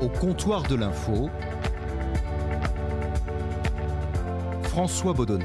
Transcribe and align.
Au 0.00 0.08
comptoir 0.08 0.62
de 0.62 0.76
l'info, 0.76 1.28
François 4.62 5.12
Baudonnet. 5.12 5.44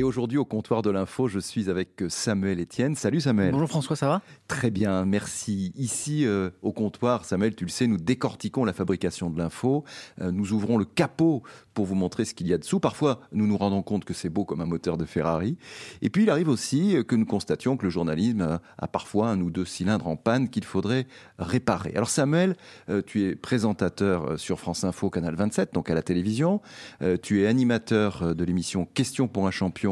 Et 0.00 0.02
aujourd'hui, 0.02 0.38
au 0.38 0.46
comptoir 0.46 0.80
de 0.80 0.88
l'info, 0.88 1.28
je 1.28 1.38
suis 1.38 1.68
avec 1.68 2.02
Samuel 2.08 2.58
Etienne. 2.58 2.96
Salut 2.96 3.20
Samuel. 3.20 3.50
Bonjour 3.52 3.68
François, 3.68 3.96
ça 3.96 4.08
va? 4.08 4.22
Très 4.48 4.70
bien, 4.70 5.04
merci. 5.04 5.74
Ici, 5.76 6.24
euh, 6.24 6.48
au 6.62 6.72
comptoir, 6.72 7.26
Samuel, 7.26 7.54
tu 7.54 7.66
le 7.66 7.70
sais, 7.70 7.86
nous 7.86 7.98
décortiquons 7.98 8.64
la 8.64 8.72
fabrication 8.72 9.28
de 9.28 9.36
l'info. 9.36 9.84
Euh, 10.22 10.30
nous 10.32 10.54
ouvrons 10.54 10.78
le 10.78 10.86
capot 10.86 11.42
pour 11.74 11.84
vous 11.84 11.96
montrer 11.96 12.24
ce 12.24 12.32
qu'il 12.32 12.48
y 12.48 12.54
a 12.54 12.56
dessous. 12.56 12.80
Parfois, 12.80 13.20
nous 13.32 13.46
nous 13.46 13.58
rendons 13.58 13.82
compte 13.82 14.06
que 14.06 14.14
c'est 14.14 14.30
beau 14.30 14.46
comme 14.46 14.62
un 14.62 14.66
moteur 14.66 14.96
de 14.96 15.04
Ferrari. 15.04 15.58
Et 16.00 16.08
puis, 16.08 16.22
il 16.22 16.30
arrive 16.30 16.48
aussi 16.48 16.96
que 17.06 17.14
nous 17.14 17.26
constations 17.26 17.76
que 17.76 17.84
le 17.84 17.90
journalisme 17.90 18.40
a, 18.40 18.62
a 18.78 18.88
parfois 18.88 19.28
un 19.28 19.42
ou 19.42 19.50
deux 19.50 19.66
cylindres 19.66 20.06
en 20.06 20.16
panne 20.16 20.48
qu'il 20.48 20.64
faudrait 20.64 21.08
réparer. 21.38 21.92
Alors 21.94 22.08
Samuel, 22.08 22.56
euh, 22.88 23.02
tu 23.06 23.24
es 23.24 23.36
présentateur 23.36 24.40
sur 24.40 24.60
France 24.60 24.82
Info, 24.82 25.10
Canal 25.10 25.34
27, 25.34 25.74
donc 25.74 25.90
à 25.90 25.94
la 25.94 26.02
télévision. 26.02 26.62
Euh, 27.02 27.18
tu 27.20 27.42
es 27.42 27.46
animateur 27.46 28.34
de 28.34 28.44
l'émission 28.44 28.86
Question 28.94 29.28
pour 29.28 29.46
un 29.46 29.50
champion 29.50 29.89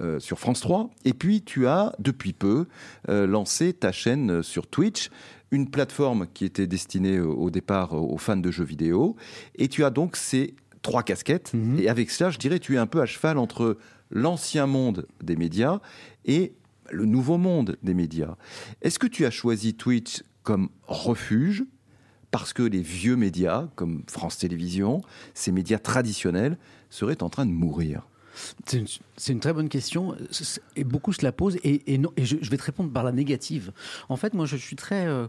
euh, 0.00 0.18
sur 0.20 0.38
France 0.38 0.60
3. 0.60 0.90
Et 1.04 1.12
puis, 1.12 1.42
tu 1.42 1.66
as, 1.66 1.92
depuis 1.98 2.32
peu, 2.32 2.66
euh, 3.08 3.26
lancé 3.26 3.72
ta 3.72 3.92
chaîne 3.92 4.42
sur 4.42 4.66
Twitch, 4.66 5.10
une 5.50 5.70
plateforme 5.70 6.26
qui 6.34 6.44
était 6.44 6.66
destinée 6.66 7.20
au, 7.20 7.34
au 7.34 7.50
départ 7.50 7.94
aux 7.94 8.18
fans 8.18 8.36
de 8.36 8.50
jeux 8.50 8.64
vidéo. 8.64 9.16
Et 9.54 9.68
tu 9.68 9.84
as 9.84 9.90
donc 9.90 10.16
ces 10.16 10.54
trois 10.82 11.02
casquettes. 11.02 11.52
Mhm. 11.54 11.80
Et 11.80 11.88
avec 11.88 12.10
cela, 12.10 12.30
je 12.30 12.38
dirais, 12.38 12.58
tu 12.58 12.74
es 12.74 12.78
un 12.78 12.86
peu 12.86 13.00
à 13.00 13.06
cheval 13.06 13.38
entre 13.38 13.76
l'ancien 14.10 14.66
monde 14.66 15.06
des 15.22 15.36
médias 15.36 15.80
et 16.24 16.54
le 16.90 17.04
nouveau 17.04 17.38
monde 17.38 17.76
des 17.82 17.94
médias. 17.94 18.36
Est-ce 18.82 18.98
que 18.98 19.08
tu 19.08 19.26
as 19.26 19.30
choisi 19.30 19.74
Twitch 19.74 20.22
comme 20.42 20.68
refuge 20.86 21.64
parce 22.30 22.52
que 22.52 22.62
les 22.62 22.82
vieux 22.82 23.16
médias, 23.16 23.68
comme 23.74 24.02
France 24.08 24.38
Télévisions, 24.38 25.02
ces 25.34 25.52
médias 25.52 25.78
traditionnels, 25.78 26.58
seraient 26.90 27.22
en 27.22 27.30
train 27.30 27.46
de 27.46 27.50
mourir? 27.50 28.06
C'est 28.66 29.32
une, 29.32 29.40
très 29.40 29.52
bonne 29.52 29.68
question 29.68 30.14
et 30.76 30.84
beaucoup 30.84 31.12
se 31.12 31.24
la 31.24 31.32
posent 31.32 31.58
et, 31.62 31.98
non, 31.98 32.12
et 32.16 32.24
je, 32.24 32.36
vais 32.50 32.56
te 32.56 32.62
répondre 32.62 32.92
par 32.92 33.04
la 33.04 33.12
négative. 33.12 33.72
En 34.08 34.16
fait, 34.16 34.34
moi, 34.34 34.46
je 34.46 34.56
suis 34.56 34.76
très, 34.76 35.06
euh, 35.06 35.26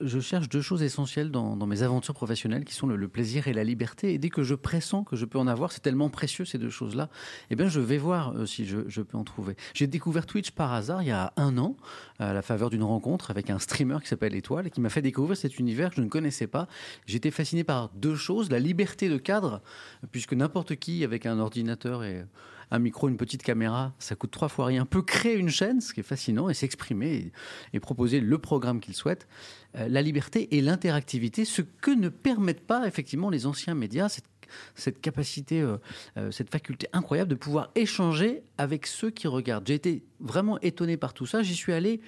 je, 0.00 0.20
cherche 0.20 0.48
deux 0.48 0.60
choses 0.60 0.82
essentielles 0.82 1.30
dans, 1.30 1.56
mes 1.66 1.82
aventures 1.82 2.14
professionnelles 2.14 2.64
qui 2.64 2.74
sont 2.74 2.86
le, 2.86 2.96
le 2.96 3.08
plaisir 3.08 3.48
et 3.48 3.52
la 3.52 3.64
liberté. 3.64 4.12
Et 4.14 4.18
dès 4.18 4.30
que 4.30 4.42
je 4.42 4.54
pressens 4.54 5.04
que 5.04 5.16
je 5.16 5.24
peux 5.24 5.38
en 5.38 5.46
avoir, 5.46 5.72
c'est 5.72 5.80
tellement 5.80 6.10
précieux 6.10 6.44
ces 6.44 6.58
deux 6.58 6.70
choses-là. 6.70 7.08
Eh 7.50 7.56
bien, 7.56 7.68
je 7.68 7.80
vais 7.80 7.98
voir 7.98 8.32
euh, 8.32 8.46
si 8.46 8.66
je, 8.66 8.80
je 8.88 9.02
peux 9.02 9.16
en 9.16 9.24
trouver. 9.24 9.56
J'ai 9.74 9.86
découvert 9.86 10.26
Twitch 10.26 10.50
par 10.50 10.72
hasard 10.72 11.02
il 11.02 11.08
y 11.08 11.12
a 11.12 11.32
un 11.36 11.56
an 11.58 11.76
à 12.18 12.32
la 12.32 12.42
faveur 12.42 12.70
d'une 12.70 12.82
rencontre 12.82 13.30
avec 13.30 13.50
un 13.50 13.58
streamer 13.58 13.98
qui 14.02 14.08
s'appelle 14.08 14.34
Étoile 14.34 14.66
et 14.66 14.70
qui 14.70 14.80
m'a 14.80 14.90
fait 14.90 15.02
découvrir 15.02 15.36
cet 15.36 15.58
univers 15.58 15.90
que 15.90 15.96
je 15.96 16.02
ne 16.02 16.08
connaissais 16.08 16.46
pas. 16.46 16.68
J'étais 17.06 17.30
fasciné 17.30 17.64
par 17.64 17.90
deux 17.94 18.16
choses 18.16 18.50
la 18.50 18.58
liberté 18.58 19.08
de 19.08 19.16
cadre, 19.16 19.62
puisque 20.10 20.34
n'importe 20.34 20.76
qui 20.76 21.04
avec 21.04 21.26
un 21.26 21.38
ordinateur 21.38 22.04
et 22.04 22.24
un 22.72 22.78
micro, 22.78 23.08
une 23.08 23.18
petite 23.18 23.42
caméra, 23.42 23.92
ça 23.98 24.16
coûte 24.16 24.30
trois 24.30 24.48
fois 24.48 24.64
rien, 24.64 24.86
peut 24.86 25.02
créer 25.02 25.36
une 25.36 25.50
chaîne, 25.50 25.82
ce 25.82 25.92
qui 25.92 26.00
est 26.00 26.04
fascinant, 26.04 26.48
et 26.48 26.54
s'exprimer 26.54 27.30
et, 27.74 27.80
proposer 27.80 28.18
le 28.20 28.38
programme 28.38 28.80
qu'il 28.80 28.94
souhaite. 28.94 29.28
Euh, 29.76 29.88
la 29.88 30.00
liberté 30.00 30.56
et 30.56 30.62
l'interactivité, 30.62 31.44
ce 31.44 31.60
que 31.60 31.90
ne 31.90 32.08
permettent 32.08 32.66
pas 32.66 32.86
effectivement 32.86 33.28
les 33.28 33.46
anciens 33.46 33.74
médias, 33.74 34.08
cette, 34.08 34.24
cette 34.74 35.02
capacité, 35.02 35.60
euh, 35.60 35.76
euh, 36.16 36.30
cette 36.30 36.50
faculté 36.50 36.88
incroyable 36.94 37.30
de 37.30 37.34
pouvoir 37.34 37.70
échanger 37.74 38.42
avec 38.56 38.86
ceux 38.86 39.10
qui 39.10 39.28
regardent. 39.28 39.66
J'ai 39.66 39.74
été 39.74 40.02
vraiment 40.20 40.58
étonné 40.60 40.96
par 40.96 41.12
tout 41.12 41.26
ça. 41.26 41.42
J'y 41.42 41.54
suis 41.54 41.74
allé 41.74 42.00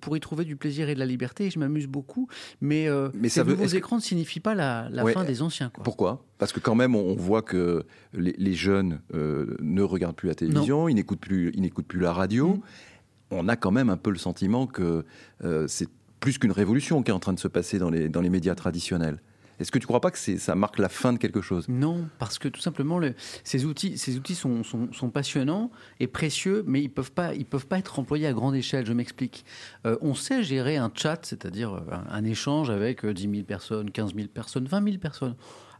pour 0.00 0.16
y 0.16 0.20
trouver 0.20 0.44
du 0.44 0.56
plaisir 0.56 0.88
et 0.88 0.94
de 0.94 0.98
la 0.98 1.06
liberté. 1.06 1.46
Et 1.46 1.50
je 1.50 1.58
m'amuse 1.58 1.86
beaucoup. 1.86 2.28
Mais, 2.60 2.88
euh, 2.88 3.08
Mais 3.14 3.28
ces 3.28 3.36
ça 3.40 3.42
veut- 3.44 3.52
nouveaux 3.52 3.66
que- 3.68 3.76
écrans 3.76 3.96
ne 3.96 4.00
signifient 4.02 4.40
pas 4.40 4.54
la, 4.54 4.88
la 4.90 5.04
Ouais. 5.04 5.12
fin 5.12 5.24
des 5.24 5.42
anciens. 5.42 5.70
Quoi. 5.70 5.84
Pourquoi? 5.84 6.24
Parce 6.38 6.52
que 6.52 6.60
quand 6.60 6.74
même, 6.74 6.94
on 6.94 7.08
on 7.08 7.14
voit 7.16 7.42
que 7.42 7.84
les, 8.12 8.34
les 8.38 8.54
jeunes 8.54 9.00
euh, 9.14 9.56
ne 9.60 9.82
regardent 9.82 10.16
plus 10.16 10.28
la 10.28 10.34
télévision, 10.34 10.88
ils 10.88 10.94
n'écoutent 10.94 11.20
plus, 11.20 11.50
ils 11.54 11.62
n'écoutent 11.62 11.86
plus 11.88 12.00
la 12.00 12.12
radio. 12.12 12.48
Mm. 12.56 12.60
On 13.30 13.48
a 13.48 13.56
quand 13.56 13.70
même 13.70 13.88
un 13.90 13.96
peu 13.96 14.10
le 14.10 14.18
sentiment 14.18 14.66
que 14.66 15.04
euh, 15.44 15.66
c'est 15.68 15.88
plus 16.20 16.38
qu'une 16.38 16.52
révolution 16.52 17.02
qui 17.02 17.10
est 17.10 17.14
en 17.14 17.18
train 17.18 17.32
de 17.32 17.38
se 17.38 17.48
passer 17.48 17.78
dans 17.78 17.90
les, 17.90 18.08
dans 18.08 18.20
les 18.20 18.30
médias 18.30 18.54
traditionnels. 18.54 19.20
Est-ce 19.60 19.70
que 19.72 19.78
tu 19.78 19.84
ne 19.84 19.88
crois 19.88 20.00
pas 20.00 20.10
que 20.10 20.18
ça 20.18 20.54
marque 20.54 20.78
la 20.78 20.88
fin 20.88 21.12
de 21.12 21.18
quelque 21.18 21.40
chose? 21.40 21.68
Non, 21.68 22.08
parce 22.18 22.38
que 22.38 22.48
tout 22.48 22.60
simplement, 22.60 22.98
le- 22.98 23.14
ces 23.44 23.64
outils, 23.64 23.98
ces 23.98 24.16
outils 24.16 24.34
sont, 24.34 24.62
sont- 24.62 24.92
sont 24.92 25.10
passionnants 25.10 25.70
et 26.00 26.06
précieux, 26.06 26.62
mais 26.66 26.82
ils 26.82 26.88
peuvent 26.90 27.12
pas, 27.12 27.32
peuvent 27.50 27.66
pas 27.66 27.78
être 27.78 27.98
employés 27.98 28.26
à 28.26 28.32
grande 28.32 28.54
échelle. 28.54 28.86
Je 28.86 28.92
m'explique. 28.92 29.44
Euh, 29.86 29.96
on 30.00 30.14
sait 30.14 30.42
gérer 30.42 30.76
un 30.76 30.90
chat, 30.94 31.18
c'est-à-dire 31.24 31.74
euh, 31.74 31.80
un, 31.90 32.04
un 32.10 32.24
échange 32.24 32.70
avec 32.70 33.04
euh, 33.04 33.12
10 33.12 33.22
000 33.30 33.42
personnes, 33.44 33.90
15 33.90 34.14
000 34.14 34.28
personnes, 34.28 34.66
20 34.66 34.84
000 34.84 34.98
personnes. 34.98 35.34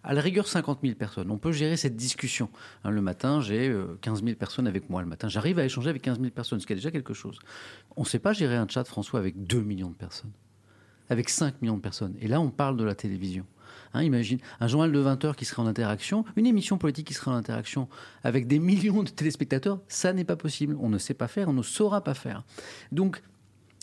À 0.05 0.15
la 0.15 0.21
rigueur, 0.23 0.47
50 0.47 0.79
000 0.83 0.95
personnes. 0.95 1.31
On 1.31 1.39
peut 1.39 1.51
gérer 1.53 1.77
cette 1.77 1.97
discussion. 1.97 2.49
Hein, 2.85 2.91
le 2.91 3.01
matin, 3.03 3.41
j'ai 3.41 3.69
euh, 3.69 3.99
15 4.01 4.23
000 4.25 4.37
personnes 4.37 4.67
avec 4.69 4.89
moi. 4.89 5.03
Le 5.03 5.09
matin, 5.09 5.29
j'arrive 5.29 5.59
à 5.59 5.65
échanger 5.65 5.91
avec 5.91 6.03
15 6.03 6.19
000 6.19 6.31
personnes, 6.31 6.61
ce 6.61 6.67
qui 6.67 6.73
est 6.73 6.77
déjà 6.77 6.91
quelque 6.93 7.15
chose. 7.15 7.39
On 7.97 8.03
ne 8.03 8.07
sait 8.07 8.21
pas 8.21 8.33
gérer 8.33 8.57
un 8.57 8.67
chat, 8.69 8.85
François, 8.85 9.19
avec 9.21 9.45
2 9.45 9.61
millions 9.61 9.91
de 9.91 9.97
personnes, 9.97 10.31
avec 11.11 11.29
5 11.29 11.61
millions 11.61 11.77
de 11.77 11.83
personnes. 11.83 12.15
Et 12.21 12.29
là, 12.29 12.41
on 12.41 12.51
parle 12.51 12.77
de 12.77 12.85
la 12.85 12.95
télévision. 12.95 13.45
Hein, 13.95 14.03
imagine 14.03 14.39
un 14.61 14.69
journal 14.69 14.93
de 14.93 14.99
20 14.99 15.25
heures 15.25 15.37
qui 15.37 15.45
serait 15.45 15.63
en 15.63 15.67
interaction, 15.67 16.25
une 16.37 16.47
émission 16.47 16.79
politique 16.79 17.07
qui 17.07 17.15
serait 17.15 17.31
en 17.31 17.35
interaction 17.35 17.89
avec 18.23 18.47
des 18.47 18.59
millions 18.59 19.03
de 19.03 19.09
téléspectateurs, 19.09 19.81
ça 19.89 20.13
n'est 20.13 20.25
pas 20.25 20.37
possible. 20.37 20.77
On 20.81 20.89
ne 20.89 20.99
sait 20.99 21.15
pas 21.15 21.29
faire, 21.29 21.49
on 21.49 21.53
ne 21.53 21.63
saura 21.63 22.03
pas 22.03 22.15
faire. 22.15 22.45
Donc, 22.93 23.23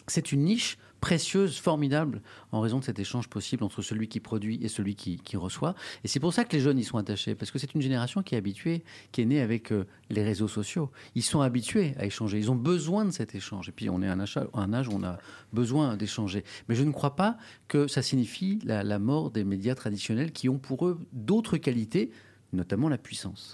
c'est 0.08 0.32
une 0.32 0.44
niche 0.44 0.78
précieuse, 1.06 1.60
formidable, 1.60 2.20
en 2.52 2.62
raison 2.62 2.80
de 2.80 2.84
cet 2.84 2.98
échange 2.98 3.28
possible 3.28 3.64
entre 3.64 3.84
celui 3.84 4.08
qui 4.08 4.20
produit 4.20 4.58
et 4.64 4.68
celui 4.68 4.96
qui, 4.96 5.38
reçoit. 5.38 5.76
Et 6.04 6.08
c'est 6.08 6.20
pour 6.20 6.34
ça 6.34 6.46
que 6.46 6.56
les 6.56 6.60
jeunes 6.60 6.80
y 6.80 6.84
sont 6.84 6.98
attachés, 6.98 7.36
parce 7.36 7.52
que 7.52 7.60
c'est 7.60 7.76
une 7.76 7.82
génération 7.82 8.24
qui 8.24 8.34
est 8.34 8.40
habituée, 8.40 8.84
qui 9.12 9.22
est 9.22 9.26
née 9.26 9.40
avec 9.40 9.72
euh, 9.72 9.86
les 10.10 10.24
réseaux 10.24 10.48
sociaux. 10.48 10.90
Ils 11.14 11.22
sont 11.22 11.42
habitués 11.42 11.94
à 12.00 12.08
échanger, 12.08 12.40
ils 12.40 12.50
ont 12.50 12.56
besoin 12.56 13.06
de 13.06 13.12
cet 13.12 13.36
échange. 13.36 13.70
Et 13.70 13.72
puis 13.72 13.88
on 13.88 14.02
est 14.02 14.08
à 14.08 14.14
un, 14.14 14.74
âge 14.74 14.88
où 14.88 14.94
on 14.94 15.04
a 15.04 15.20
besoin 15.54 15.96
d'échanger. 15.96 16.44
Mais 16.68 16.74
je 16.74 16.84
ne 16.84 16.92
crois 16.92 17.16
pas 17.16 17.38
que 17.68 17.86
ça 17.86 18.02
signifie 18.02 18.58
la, 18.64 18.84
la 18.84 18.98
mort 18.98 19.30
des 19.30 19.44
médias 19.44 19.76
traditionnels 19.76 20.32
qui 20.32 20.50
ont 20.50 20.58
pour 20.58 20.88
eux 20.88 20.98
d'autres 21.14 21.58
qualités, 21.58 22.10
notamment 22.52 22.90
la 22.90 22.98
puissance. 22.98 23.54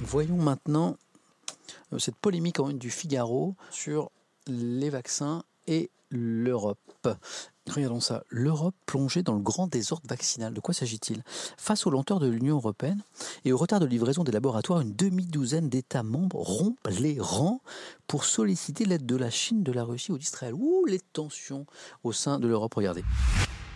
Voyons 0.00 0.38
maintenant 0.38 0.96
euh, 1.92 1.98
cette 1.98 2.16
polémique 2.16 2.58
du 2.78 2.88
Figaro 2.88 3.54
sur 3.70 4.10
les 4.46 4.88
vaccins 4.88 5.42
et 5.66 5.90
l'Europe. 6.14 6.78
Regardons 7.70 8.00
ça. 8.00 8.22
L'Europe 8.28 8.74
plongée 8.86 9.22
dans 9.22 9.34
le 9.34 9.40
grand 9.40 9.66
désordre 9.66 10.06
vaccinal. 10.08 10.52
De 10.52 10.60
quoi 10.60 10.74
s'agit-il? 10.74 11.22
Face 11.56 11.86
aux 11.86 11.90
lenteurs 11.90 12.20
de 12.20 12.28
l'Union 12.28 12.56
européenne 12.56 13.00
et 13.44 13.52
au 13.52 13.56
retard 13.56 13.80
de 13.80 13.86
livraison 13.86 14.22
des 14.22 14.32
laboratoires, 14.32 14.80
une 14.80 14.94
demi-douzaine 14.94 15.68
d'États 15.70 16.02
membres 16.02 16.36
rompent 16.40 16.88
les 17.00 17.16
rangs 17.18 17.60
pour 18.06 18.24
solliciter 18.24 18.84
l'aide 18.84 19.06
de 19.06 19.16
la 19.16 19.30
Chine, 19.30 19.62
de 19.62 19.72
la 19.72 19.84
Russie 19.84 20.12
ou 20.12 20.18
d'Israël. 20.18 20.52
Ouh, 20.54 20.84
les 20.86 21.00
tensions 21.00 21.66
au 22.04 22.12
sein 22.12 22.38
de 22.38 22.46
l'Europe, 22.48 22.74
regardez. 22.74 23.02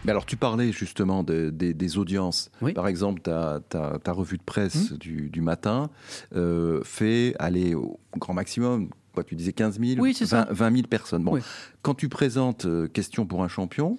Mais 0.05 0.13
alors, 0.13 0.27
tu 0.27 0.37
parlais 0.37 0.71
justement 0.71 1.25
de- 1.25 1.51
des- 1.51 1.75
des 1.75 1.99
audiences. 1.99 2.51
Oui. 2.63 2.73
Par 2.73 2.87
exemple, 2.87 3.21
ta, 3.21 3.59
ta- 3.69 3.99
ta 3.99 4.13
revue 4.13 4.39
de 4.39 4.43
presse 4.45 4.93
du, 4.93 5.29
du 5.29 5.41
matin 5.41 5.91
euh, 6.37 6.83
fait 6.85 7.35
aller 7.41 7.75
au 7.75 7.99
grand 8.17 8.33
maximum, 8.33 8.91
quoi, 9.15 9.25
tu 9.25 9.35
disais 9.37 9.53
15 9.53 9.81
000, 9.81 10.01
Oui, 10.01 10.15
c'est 10.15 10.25
20, 10.27 10.47
ça. 10.47 10.53
20 10.53 10.71
000 10.77 10.87
personnes. 10.89 11.25
Bon, 11.25 11.33
Oui. 11.35 11.41
quand 11.83 11.95
tu 11.95 12.09
présentes 12.09 12.65
euh, 12.67 12.87
Question 12.89 13.27
pour 13.27 13.43
un 13.43 13.49
champion, 13.49 13.99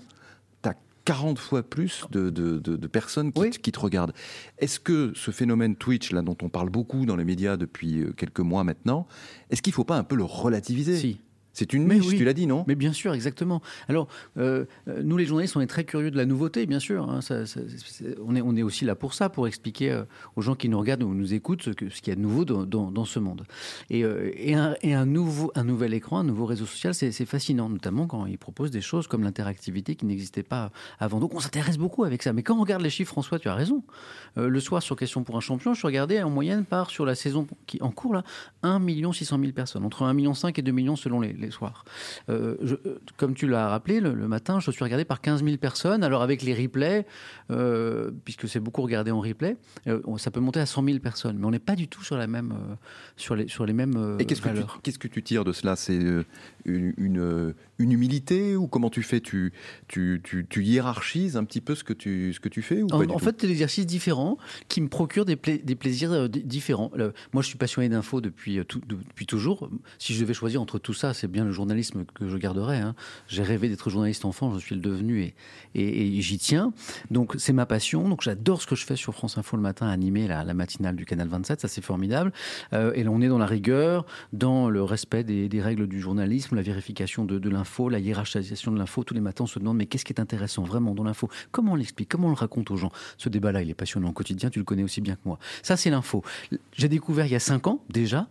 tu 0.64 0.70
as 0.70 0.76
40 1.06 1.40
fois 1.40 1.64
plus 1.64 2.06
de, 2.12 2.30
de- 2.30 2.60
de- 2.60 2.76
de 2.76 2.88
personnes 2.88 3.32
qui, 3.32 3.40
Oui. 3.42 3.50
te- 3.52 3.58
qui 3.60 3.72
te 3.72 3.80
regardent. 3.80 4.14
Est-ce 4.60 4.80
que 4.80 5.12
ce 5.16 5.32
phénomène 5.32 5.76
Twitch, 5.76 6.12
là, 6.12 6.22
dont 6.22 6.38
on 6.42 6.50
parle 6.50 6.70
beaucoup 6.70 7.06
dans 7.06 7.16
les 7.16 7.26
médias 7.26 7.58
depuis 7.58 8.00
euh, 8.02 8.12
quelques 8.16 8.40
mois 8.42 8.64
maintenant, 8.64 9.08
est-ce 9.50 9.62
qu'il 9.62 9.72
ne 9.72 9.76
faut 9.76 9.84
pas 9.86 9.98
un 9.98 10.04
peu 10.04 10.16
le 10.16 10.24
relativiser? 10.24 10.98
Si. 10.98 11.20
C'est 11.60 11.74
une 11.74 11.88
oui. 12.08 12.18
tu 12.18 12.24
l'as 12.24 12.34
dit, 12.34 12.48
non 12.48 12.64
Mais 12.68 12.76
bien 12.76 12.94
sûr, 12.94 13.14
exactement. 13.14 13.62
Alors, 13.90 14.08
euh, 14.38 14.66
euh, 14.88 15.02
nous 15.04 15.18
les 15.18 15.26
journalistes, 15.26 15.58
on 15.58 15.62
est 15.62 15.68
très 15.68 15.84
curieux 15.84 16.10
de 16.10 16.16
la 16.18 16.26
nouveauté, 16.26 16.66
bien 16.66 16.80
sûr. 16.80 17.10
hein. 17.10 17.20
Ça- 17.22 17.46
ça- 17.46 17.60
c'est- 17.68 18.16
on, 18.26 18.36
est, 18.36 18.42
on 18.42 18.56
est 18.56 18.64
aussi 18.64 18.86
là 18.86 18.96
pour 18.96 19.14
ça, 19.14 19.28
pour 19.30 19.46
expliquer 19.48 19.92
euh, 19.92 20.04
aux 20.38 20.42
gens 20.42 20.56
qui 20.56 20.70
nous 20.70 20.80
regardent 20.80 21.04
ou 21.04 21.14
nous 21.14 21.34
écoutent 21.34 21.64
ce 21.64 21.72
que- 21.72 21.90
ce 21.90 22.02
qu'il 22.02 22.12
y 22.12 22.14
a 22.14 22.16
de 22.16 22.22
nouveau 22.22 22.46
dans, 22.46 22.64
dans- 22.66 22.92
dans 22.92 23.04
ce 23.06 23.20
monde. 23.20 23.44
Et, 23.90 24.04
euh, 24.06 24.32
et, 24.36 24.56
un, 24.56 24.76
et 24.82 24.94
un 24.94 25.06
nouveau, 25.06 25.52
un 25.56 25.64
nouvel 25.66 25.94
écran, 25.94 26.20
un 26.20 26.24
nouveau 26.24 26.46
réseau 26.46 26.66
social, 26.66 26.94
c'est 26.94 27.12
c'est 27.12 27.26
fascinant, 27.26 27.68
notamment 27.70 28.08
quand 28.08 28.26
ils 28.26 28.38
proposent 28.38 28.72
des 28.72 28.82
choses 28.82 29.08
comme 29.08 29.24
l'interactivité 29.24 29.96
qui 29.96 30.06
n'existait 30.06 30.44
pas 30.44 30.72
avant. 31.00 31.20
Donc, 31.20 31.34
on 31.36 31.40
s'intéresse 31.42 31.78
beaucoup 31.78 32.04
avec 32.06 32.24
ça. 32.24 32.32
Mais 32.32 32.44
quand 32.44 32.56
on 32.58 32.62
regarde 32.62 32.82
les 32.84 32.90
chiffres, 32.90 33.12
François, 33.12 33.38
tu 33.40 33.50
as 33.50 33.56
raison. 33.56 33.84
Le 34.38 34.60
soir, 34.62 34.82
sur 34.82 34.96
Question 34.96 35.24
pour 35.24 35.36
un 35.38 35.42
champion, 35.42 35.74
je 35.74 35.86
regardais 35.86 36.22
en 36.24 36.30
moyenne 36.30 36.64
par 36.66 36.90
sur 36.90 37.06
la 37.06 37.16
saison 37.16 37.48
qui 37.68 37.82
en 37.82 37.92
cours 37.92 38.14
là, 38.14 38.24
1 38.64 38.80
600 39.14 39.40
000 39.40 39.52
personnes, 39.52 39.84
entre 39.84 40.04
1,5 40.04 40.14
million 40.14 40.34
et 40.56 40.62
2 40.62 40.72
millions 40.72 40.96
selon 40.96 41.20
les, 41.22 41.34
les- 41.34 41.49
les 41.50 41.54
soirs. 41.54 41.84
Euh, 42.30 42.56
je, 42.62 42.76
euh, 42.86 43.00
comme 43.18 43.34
tu 43.34 43.48
l'as 43.48 43.68
rappelé, 43.68 44.00
le, 44.00 44.14
le, 44.14 44.28
matin, 44.28 44.60
je 44.60 44.72
suis 44.72 44.84
regardé 44.84 45.06
par 45.06 45.20
15 45.22 45.44
000 45.44 45.58
personnes. 45.58 46.04
Alors 46.04 46.22
avec 46.22 46.42
les 46.44 46.54
replays, 46.54 47.06
euh, 47.52 48.12
puisque 48.24 48.48
c'est 48.48 48.60
beaucoup 48.60 48.82
regardé 48.82 49.12
en 49.12 49.20
replay, 49.20 49.58
euh, 49.88 50.00
ça 50.18 50.32
peut 50.32 50.40
monter 50.40 50.60
à 50.60 50.66
100 50.66 50.84
000 50.84 51.00
personnes. 51.00 51.38
Mais 51.40 51.46
on 51.46 51.52
n'est 51.52 51.60
pas 51.60 51.76
du 51.76 51.88
tout 51.88 52.04
sur, 52.04 52.18
la 52.18 52.28
même, 52.28 52.54
sur, 53.18 53.36
les, 53.36 53.48
sur 53.48 53.66
les 53.66 53.74
mêmes 53.74 54.18
Et 54.20 54.26
qu'est-ce 54.26 54.42
que, 54.42 54.50
tu, 54.50 54.64
qu'est-ce 54.84 55.00
que 55.00 55.08
tu 55.08 55.24
tires 55.24 55.44
de 55.44 55.52
cela? 55.52 55.76
C'est 55.76 56.00
une, 56.66 56.94
une, 56.98 57.54
une, 57.80 57.92
humilité 57.92 58.56
ou 58.56 58.68
comment 58.68 58.90
tu 58.90 59.04
fais? 59.04 59.20
Tu, 59.20 59.52
tu, 59.88 60.22
tu, 60.24 60.46
tu, 60.48 60.64
hiérarchises 60.64 61.36
un 61.36 61.44
petit 61.44 61.62
peu 61.62 61.76
ce 61.76 61.84
que 61.84 61.94
tu, 61.94 62.34
ce 62.34 62.40
que 62.40 62.50
tu 62.50 62.62
fais 62.62 62.82
ou 62.84 62.88
En, 62.92 63.06
pas 63.06 63.14
en 63.14 63.18
fait, 63.18 63.42
c'est 63.42 63.48
l'exercice 63.48 63.86
différent 63.86 64.38
qui 64.68 64.82
me 64.82 64.88
procure 64.88 65.26
des, 65.26 65.36
pla 65.36 65.58
des 65.58 65.76
plaisirs 65.76 66.30
différents. 66.30 66.92
Moi, 67.34 67.42
je 67.42 67.48
suis 67.48 67.58
passionné 67.58 67.90
d'infos 67.90 68.22
depuis, 68.22 68.64
tout, 68.68 68.82
depuis 68.88 69.26
toujours. 69.26 69.70
Si 69.98 70.14
je 70.14 70.22
devais 70.22 70.34
choisir 70.34 70.62
entre 70.62 70.78
tout 70.80 70.94
ça, 70.94 71.14
c'est 71.14 71.28
bien 71.28 71.39
le 71.46 71.52
journalisme 71.52 72.06
que 72.14 72.28
je 72.28 72.38
garderais. 72.38 72.80
Hein. 72.80 72.96
J'ai 73.28 73.44
rêvé 73.44 73.70
d'être 73.70 73.90
journaliste 73.90 74.26
enfant, 74.26 74.54
je 74.54 74.60
suis 74.60 74.76
le 74.76 74.82
devenu 74.82 75.34
et, 75.76 76.22
j'y 76.22 76.38
tiens. 76.38 76.74
Donc, 77.12 77.36
c'est 77.38 77.54
ma 77.54 77.66
passion. 77.66 78.08
Donc, 78.08 78.22
j'adore 78.22 78.62
ce 78.62 78.68
que 78.68 78.76
je 78.76 78.86
fais 78.86 78.96
sur 78.96 79.14
France 79.14 79.38
Info 79.38 79.56
le 79.56 79.64
matin, 79.64 79.88
animer 79.88 80.28
la, 80.28 80.54
matinale 80.54 80.96
du 80.96 81.06
Canal 81.06 81.28
27. 81.28 81.62
Ça, 81.62 81.68
c'est 81.68 81.82
formidable. 81.82 82.32
Euh, 82.74 82.92
et 82.96 83.04
là, 83.04 83.12
on 83.12 83.22
est 83.22 83.28
dans 83.28 83.38
la 83.38 83.46
rigueur, 83.46 84.06
dans 84.34 84.70
le 84.70 84.84
respect 84.84 85.24
des, 85.24 85.62
règles 85.62 85.88
du 85.88 86.00
journalisme, 86.00 86.56
la 86.56 86.62
vérification 86.62 87.26
de, 87.26 87.38
de 87.38 87.50
l'info, 87.50 87.90
la 87.90 88.00
hiérarchisation 88.00 88.72
de 88.72 88.78
l'info. 88.78 89.04
Tous 89.04 89.14
les 89.14 89.22
matins, 89.22 89.44
on 89.44 89.48
se 89.48 89.60
demande 89.60 89.78
mais 89.78 89.86
qu'est-ce 89.86 90.06
qui 90.06 90.14
est 90.14 90.22
intéressant 90.22 90.64
vraiment 90.64 90.94
dans 90.94 91.04
l'info? 91.04 91.30
Comment 91.52 91.74
on 91.74 91.76
l'explique? 91.76 92.10
Comment 92.10 92.28
on 92.28 92.32
le 92.32 92.36
raconte 92.36 92.72
aux 92.72 92.78
gens? 92.78 92.92
Ce 93.18 93.30
débat-là, 93.30 93.62
il 93.62 93.70
est 93.70 93.76
passionnant 93.76 94.10
au 94.10 94.14
quotidien. 94.14 94.50
Tu 94.50 94.60
le 94.60 94.66
connais 94.66 94.84
aussi 94.84 95.02
bien 95.02 95.16
que 95.16 95.22
moi. 95.26 95.40
Ça, 95.64 95.78
c'est 95.78 95.90
l'info. 95.90 96.24
J'ai 96.74 96.90
découvert 96.90 97.26
il 97.26 97.32
y 97.32 97.36
a 97.36 97.40
cinq 97.40 97.68
ans 97.68 97.82
déjà 97.90 98.28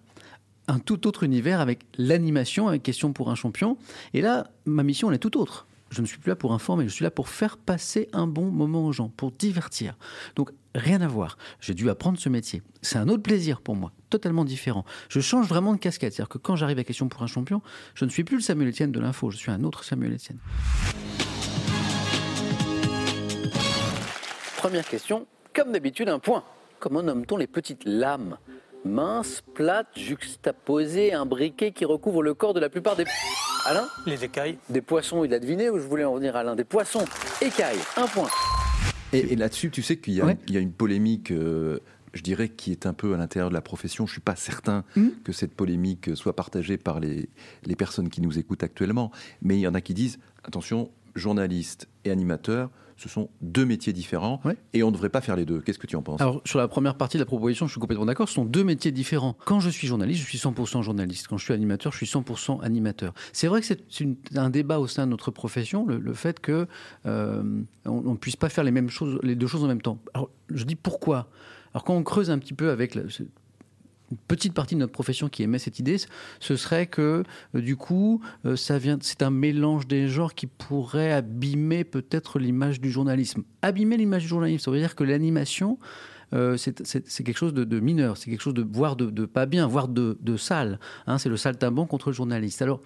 un 0.69 0.79
tout 0.79 1.07
autre 1.07 1.25
univers 1.25 1.61
avec 1.61 1.81
l'animation, 1.97 2.69
avec 2.69 2.83
Question 2.83 3.13
pour 3.13 3.31
un 3.31 3.35
champion. 3.35 3.77
Et 4.15 4.21
là, 4.21 4.47
ma 4.67 4.83
mission, 4.83 5.09
elle 5.09 5.17
est 5.17 5.19
tout 5.19 5.39
autre. 5.39 5.67
Je 5.91 6.03
ne 6.03 6.07
suis 6.07 6.19
plus 6.19 6.29
là 6.29 6.37
pour 6.37 6.53
informer, 6.53 6.85
je 6.85 6.93
suis 6.93 7.03
là 7.03 7.11
pour 7.11 7.31
faire 7.31 7.57
passer 7.57 8.09
un 8.13 8.27
bon 8.27 8.51
moment 8.51 8.85
aux 8.85 8.93
gens, 8.93 9.09
pour 9.09 9.33
divertir. 9.33 9.97
Donc, 10.37 10.51
rien 10.75 11.01
à 11.01 11.09
voir. 11.09 11.39
J'ai 11.61 11.73
dû 11.73 11.89
apprendre 11.89 12.19
ce 12.19 12.29
métier. 12.29 12.63
C'est 12.83 12.99
un 12.99 13.09
autre 13.09 13.23
plaisir 13.23 13.63
pour 13.63 13.75
moi, 13.75 13.93
totalement 14.11 14.45
différent. 14.45 14.85
Je 15.09 15.21
change 15.21 15.49
vraiment 15.49 15.73
de 15.73 15.79
casquette. 15.79 16.13
C'est-à-dire 16.13 16.29
que 16.29 16.37
quand 16.37 16.57
j'arrive 16.57 16.79
à 16.79 16.85
Question 16.85 17.09
pour 17.09 17.23
un 17.23 17.27
champion, 17.27 17.63
je 17.95 18.05
ne 18.05 18.11
suis 18.11 18.23
plus 18.23 18.37
le 18.37 18.43
Samuel 18.43 18.69
Etienne 18.69 18.93
de 18.93 19.01
l'info, 19.01 19.31
je 19.31 19.39
suis 19.39 19.51
un 19.51 19.65
autre 19.65 19.83
Samuel 19.83 20.13
Etienne. 20.13 20.39
Première 24.59 24.87
question, 24.87 25.27
comme 25.55 25.73
d'habitude, 25.73 26.11
un 26.11 26.19
point. 26.19 26.45
Comment 26.81 27.03
nomme-t-on 27.03 27.39
les 27.39 27.47
petites 27.47 27.85
lames? 27.87 28.37
Minces, 28.85 29.43
plates, 29.55 29.97
juxtaposées, 29.97 31.13
imbriquées 31.13 31.73
qui 31.73 31.85
recouvrent 31.85 32.23
le 32.23 32.35
corps 32.35 32.55
de 32.55 32.61
la 32.61 32.69
plupart 32.69 32.97
des... 32.97 33.05
Alain 33.67 33.87
Les 34.07 34.25
écailles. 34.25 34.59
Des 34.71 34.81
poissons, 34.81 35.25
il 35.25 35.35
a 35.35 35.39
deviné 35.39 35.69
où 35.69 35.79
je 35.79 35.87
voulais 35.87 36.05
en 36.05 36.15
venir 36.15 36.37
Alain? 36.37 36.57
Des 36.57 36.65
poissons, 36.65 37.05
écailles, 37.41 37.79
un 37.97 38.07
point. 38.07 38.31
Et, 39.13 39.33
et 39.33 39.37
là-dessus, 39.37 39.71
tu 39.71 39.83
sais 39.83 39.97
qu'il 39.97 40.15
y, 40.15 40.23
ouais. 40.23 40.39
y, 40.49 40.57
a 40.57 40.61
une 40.61 40.73
polémique... 40.73 41.31
Euh 41.31 41.79
je 42.15 42.23
dirais, 42.23 42.49
qui 42.49 42.71
est 42.71 42.87
un 42.87 42.95
peu 42.95 43.15
à 43.15 43.17
l'intérieur 43.17 43.49
de 43.49 43.55
la 43.55 43.61
profession. 43.61 44.07
Je 44.07 44.11
ne 44.11 44.15
suis 44.15 44.21
pas 44.21 44.37
certain 44.37 44.85
mmh. 44.97 45.09
que 45.25 45.33
cette 45.33 45.55
polémique 45.55 46.17
soit 46.17 46.35
partagée 46.35 46.79
par 46.79 47.01
les, 47.01 47.29
les, 47.65 47.77
personnes 47.77 48.09
qui 48.09 48.21
nous 48.21 48.39
écoutent 48.39 48.63
actuellement. 48.63 49.11
Mais 49.43 49.57
il 49.57 49.61
y 49.61 49.67
en 49.67 49.75
a 49.75 49.81
qui 49.81 49.95
disent, 49.95 50.19
attention, 50.45 50.91
journaliste 51.19 51.89
et 52.05 52.11
animateur, 52.11 52.71
ce 52.97 53.09
sont 53.09 53.31
deux 53.41 53.65
métiers 53.65 53.93
différents 53.93 54.41
ouais. 54.45 54.57
et 54.73 54.83
on 54.83 54.89
ne 54.89 54.93
devrait 54.93 55.09
pas 55.09 55.21
faire 55.21 55.37
les 55.37 55.45
deux. 55.45 55.61
Qu'est-ce 55.61 55.79
que 55.79 55.87
tu 55.87 55.95
en 55.95 56.03
penses? 56.03 56.21
Alors, 56.21 56.43
sur 56.45 56.59
la 56.59 56.67
première 56.67 56.97
partie 56.97 57.17
de 57.17 57.23
la 57.23 57.27
proposition, 57.27 57.67
je 57.67 57.73
suis 57.73 57.81
complètement 57.81 58.07
d'accord. 58.07 58.29
Ce 58.29 58.35
sont 58.35 58.45
deux 58.45 58.65
métiers 58.65 58.91
différents. 58.91 59.37
Quand 59.45 59.61
je 59.61 59.71
suis 59.71 59.87
journaliste, 59.87 60.21
je 60.21 60.27
suis 60.27 60.39
100% 60.39 60.83
journaliste. 60.83 61.29
Quand 61.29 61.39
je 61.39 61.45
suis 61.45 61.55
animateur, 61.55 61.93
je 61.93 61.99
suis 61.99 62.07
100% 62.07 62.61
animateur. 62.63 63.15
C'est 63.33 63.47
vrai 63.47 63.61
que 63.61 63.67
c'est 63.67 64.09
un 64.35 64.51
débat 64.51 64.81
au 64.81 64.89
sein 64.89 65.07
de 65.07 65.13
notre 65.13 65.31
profession, 65.31 65.87
le, 65.87 65.99
le 65.99 66.13
fait 66.13 66.45
qu'on 66.45 66.67
euh, 67.07 67.43
ne 67.87 68.17
puisse 68.17 68.37
pas 68.37 68.49
faire 68.49 68.65
les 68.65 68.73
mêmes 68.73 68.91
choses, 68.91 69.21
les 69.23 69.37
deux 69.37 69.47
choses 69.47 69.63
en 69.63 69.69
même 69.69 69.83
temps. 69.83 70.01
Alors, 70.13 70.31
je 70.51 70.65
dis 70.65 70.75
pourquoi? 70.75 71.29
Alors 71.75 71.85
quand 71.85 71.95
on 71.95 72.03
creuse 72.03 72.31
un 72.31 72.39
petit 72.39 72.55
peu 72.55 72.71
avec 72.71 72.97
une 74.11 74.17
petite 74.29 74.55
partie 74.55 74.75
de 74.75 74.81
notre 74.81 74.93
profession 74.93 75.29
qui 75.29 75.43
émet 75.43 75.59
cette 75.59 75.79
idée, 75.79 75.97
ce 76.41 76.57
serait 76.57 76.87
que 76.87 77.23
euh, 77.55 77.61
du 77.61 77.77
coup, 77.77 78.21
euh, 78.47 78.57
ça 78.57 78.79
vient, 78.79 78.99
c'est 79.01 79.23
un 79.23 79.31
mélange 79.31 79.87
des 79.87 80.09
genres 80.09 80.35
qui 80.35 80.47
pourrait 80.47 81.13
abîmer 81.13 81.85
peut-être 81.85 82.39
l'image 82.39 82.81
du 82.81 82.91
journalisme. 82.91 83.43
Abîmer 83.63 83.97
l'image 83.97 84.23
du 84.23 84.29
journalisme, 84.29 84.65
ça 84.65 84.71
veut 84.71 84.79
dire 84.79 84.95
que 84.95 85.05
l'animation, 85.05 85.79
euh, 86.35 86.57
c'est 86.57 87.25
quelque 87.25 87.37
chose 87.37 87.55
de, 87.55 87.81
mineur, 87.81 88.17
c'est 88.17 88.31
quelque 88.31 88.43
chose 88.43 88.55
de 88.55 88.67
voire 88.71 88.97
de, 88.97 89.27
pas 89.27 89.47
bien, 89.47 89.67
voire 89.67 89.89
de, 89.89 90.37
sale. 90.37 90.79
Hein, 91.07 91.19
c'est 91.19 91.29
le 91.29 91.37
saltimbanque 91.37 91.89
contre 91.89 92.11
le 92.11 92.15
journaliste. 92.15 92.63
Alors, 92.63 92.81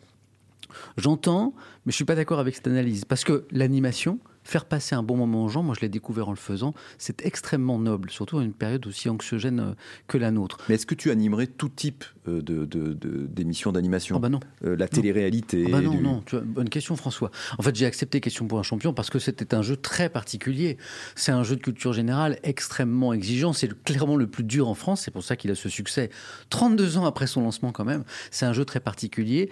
j'entends, 0.97 1.55
mais 1.85 1.93
je 1.93 1.97
suis 1.97 2.05
pas 2.05 2.15
d'accord 2.15 2.39
avec 2.39 2.55
cette 2.55 2.67
analyse 2.67 3.05
parce 3.05 3.25
que 3.25 3.47
l'animation 3.51 4.19
faire 4.45 4.65
passer 4.65 4.95
un 4.95 5.03
bon 5.03 5.17
moment 5.17 5.45
aux 5.45 5.49
gens, 5.49 5.63
moi 5.63 5.75
je 5.77 5.81
l'ai 5.81 5.89
découvert 5.89 6.29
en 6.29 6.33
le 6.33 6.37
faisant, 6.37 6.75
c'est 6.99 7.25
extrêmement 7.25 7.79
noble, 7.79 8.11
surtout 8.11 8.37
dans 8.37 8.43
une 8.43 8.53
période 8.53 8.87
aussi 8.87 9.09
anxiogène 9.09 9.75
que 10.09 10.19
la 10.19 10.31
nôtre. 10.31 10.59
Mais 10.69 10.77
est-ce 10.77 10.87
que 10.87 10.95
tu 10.95 11.11
animerais 11.11 11.47
tout 11.47 11.69
type 11.69 12.05
euh, 12.29 12.41
d'émissions 12.41 13.71
de, 13.71 13.75
de, 13.75 13.81
d'animation? 13.81 14.17
Ah 14.17 14.21
bah 14.21 14.29
non. 14.29 14.41
Euh, 14.65 14.77
la 14.77 14.89
télé-réalité 14.89 15.65
ah 15.67 15.71
bah 15.73 15.81
non, 15.81 15.91
du... 15.93 16.03
non, 16.03 16.23
tu 16.25 16.37
bonne 16.41 16.69
question 16.69 16.97
François. 16.97 17.31
En 17.59 17.63
fait 17.63 17.75
j'ai 17.75 17.87
accepté 17.87 18.21
Question 18.23 18.47
pour 18.47 18.59
un 18.59 18.63
champion 18.63 18.93
parce 18.93 19.11
que 19.11 19.19
c'était 19.19 19.55
un 19.55 19.63
jeu 19.63 19.77
très 19.77 20.09
particulier. 20.09 20.77
C'est 21.17 21.33
un 21.33 21.43
jeu 21.43 21.57
de 21.57 21.61
culture 21.61 21.93
générale 21.93 22.39
extrêmement 22.45 23.13
exigeant, 23.13 23.53
c'est 23.53 23.83
clairement 23.83 24.17
le 24.17 24.27
plus 24.27 24.45
dur 24.45 24.69
en 24.69 24.75
France, 24.75 25.03
c'est 25.03 25.11
pour 25.11 25.25
ça 25.25 25.35
qu'il 25.35 25.51
a 25.51 25.55
ce 25.55 25.69
succès. 25.69 26.11
32 26.51 26.99
ans 26.99 27.05
après 27.05 27.27
son 27.27 27.43
lancement 27.43 27.73
quand 27.73 27.85
même, 27.85 28.05
c'est 28.31 28.47
un 28.47 28.53
jeu 28.53 28.65
très 28.65 28.81
particulier. 28.81 29.51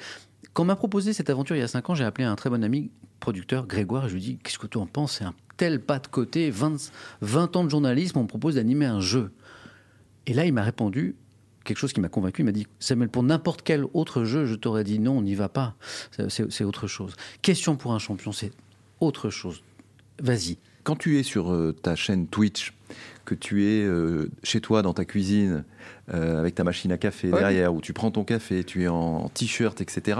Quand 0.53 0.65
m'a 0.65 0.77
proposé 0.77 1.13
cette 1.13 1.31
aventure 1.31 1.57
il 1.57 1.61
y 1.61 1.63
a 1.63 1.69
5 1.69 1.91
ans, 1.91 1.95
j'ai 1.95 2.05
appelé 2.05 2.25
un 2.25 2.37
très 2.37 2.51
bon 2.51 2.63
ami 2.65 2.91
producteur, 3.21 3.67
Grégoire, 3.67 4.07
et 4.07 4.09
je 4.09 4.15
lui 4.15 4.21
dis 4.21 4.39
Qu'est-ce 4.39 4.59
que 4.59 4.67
tu 4.67 4.79
en 4.79 4.87
penses 4.87 5.19
C'est 5.19 5.25
un 5.25 5.35
tel 5.57 5.81
pas 5.81 5.99
de 5.99 6.07
côté, 6.07 6.51
20, 6.51 6.91
20 7.21 7.57
ans 7.57 7.65
de 7.65 7.71
journalisme, 7.71 8.19
on 8.19 8.23
me 8.23 8.29
propose 8.29 8.55
d'animer 8.55 8.87
un 8.87 9.01
jeu. 9.01 9.31
Et 10.27 10.35
là, 10.35 10.47
il 10.47 10.53
m'a 10.53 10.63
répondu 10.63 11.17
quelque 11.65 11.79
chose 11.79 11.93
qui 11.93 12.01
m'a 12.01 12.09
convaincu. 12.09 12.43
Il 12.43 12.47
m'a 12.47 12.53
dit 12.53 12.67
Samuel, 12.79 13.09
pour 13.09 13.23
n'importe 13.23 13.63
quel 13.63 13.85
autre 13.93 14.25
jeu, 14.25 14.47
je 14.47 14.55
t'aurais 14.55 14.85
dit 14.85 14.99
non, 14.99 15.19
on 15.19 15.23
n'y 15.23 15.35
va 15.35 15.49
pas. 15.49 15.77
C'est 16.29 16.65
autre 16.65 16.87
chose. 16.87 17.15
Question 17.43 17.77
pour 17.77 17.93
un 17.93 17.99
champion, 17.99 18.33
c'est 18.33 18.53
autre 19.01 19.31
chose. 19.31 19.63
Vas-y. 20.21 20.59
Quand 20.83 20.97
tu 20.97 21.19
es 21.19 21.23
sur 21.23 21.53
euh, 21.53 21.73
ta 21.73 21.95
chaîne 21.95 22.27
Twitch, 22.27 22.73
que 23.25 23.35
tu 23.35 23.65
es 23.65 23.85
euh, 23.85 24.31
chez 24.43 24.61
toi 24.61 24.83
dans 24.83 24.95
ta 24.95 25.05
cuisine 25.05 25.65
euh, 26.13 26.41
avec 26.41 26.55
ta 26.55 26.65
machine 26.65 26.93
à 26.93 26.99
café 26.99 27.31
ouais. 27.31 27.39
derrière, 27.39 27.75
où 27.75 27.81
tu 27.81 27.93
prends 27.93 28.11
ton 28.11 28.25
café, 28.25 28.65
tu 28.65 28.83
es 28.83 28.89
en 28.89 29.29
t-shirt, 29.29 29.81
etc. 29.81 30.19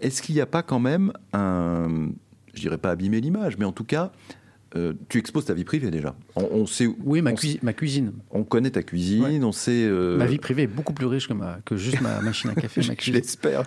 Est-ce 0.00 0.22
qu'il 0.22 0.34
n'y 0.34 0.40
a 0.40 0.46
pas 0.46 0.62
quand 0.62 0.80
même 0.80 1.12
un, 1.32 2.08
je 2.54 2.60
dirais 2.60 2.78
pas 2.78 2.90
abîmer 2.90 3.20
l'image, 3.20 3.58
mais 3.58 3.64
en 3.64 3.72
tout 3.72 3.84
cas, 3.84 4.12
euh, 4.76 4.94
tu 5.08 5.18
exposes 5.18 5.44
ta 5.44 5.54
vie 5.54 5.64
privée 5.64 5.90
déjà. 5.90 6.14
On, 6.36 6.48
on 6.50 6.66
sait. 6.66 6.86
Oui, 7.04 7.20
ma, 7.20 7.30
on, 7.30 7.34
cuisine, 7.34 7.58
ma 7.62 7.72
cuisine. 7.72 8.12
On 8.30 8.44
connaît 8.44 8.70
ta 8.70 8.82
cuisine, 8.82 9.24
ouais. 9.24 9.44
on 9.44 9.52
sait. 9.52 9.84
Euh... 9.84 10.16
Ma 10.16 10.26
vie 10.26 10.38
privée 10.38 10.62
est 10.62 10.66
beaucoup 10.66 10.94
plus 10.94 11.06
riche 11.06 11.28
que, 11.28 11.34
ma, 11.34 11.58
que 11.64 11.76
juste 11.76 12.00
ma 12.00 12.20
machine 12.20 12.50
à 12.50 12.54
café. 12.54 12.80
ma 12.88 12.94
je 12.98 13.12
l'espère. 13.12 13.64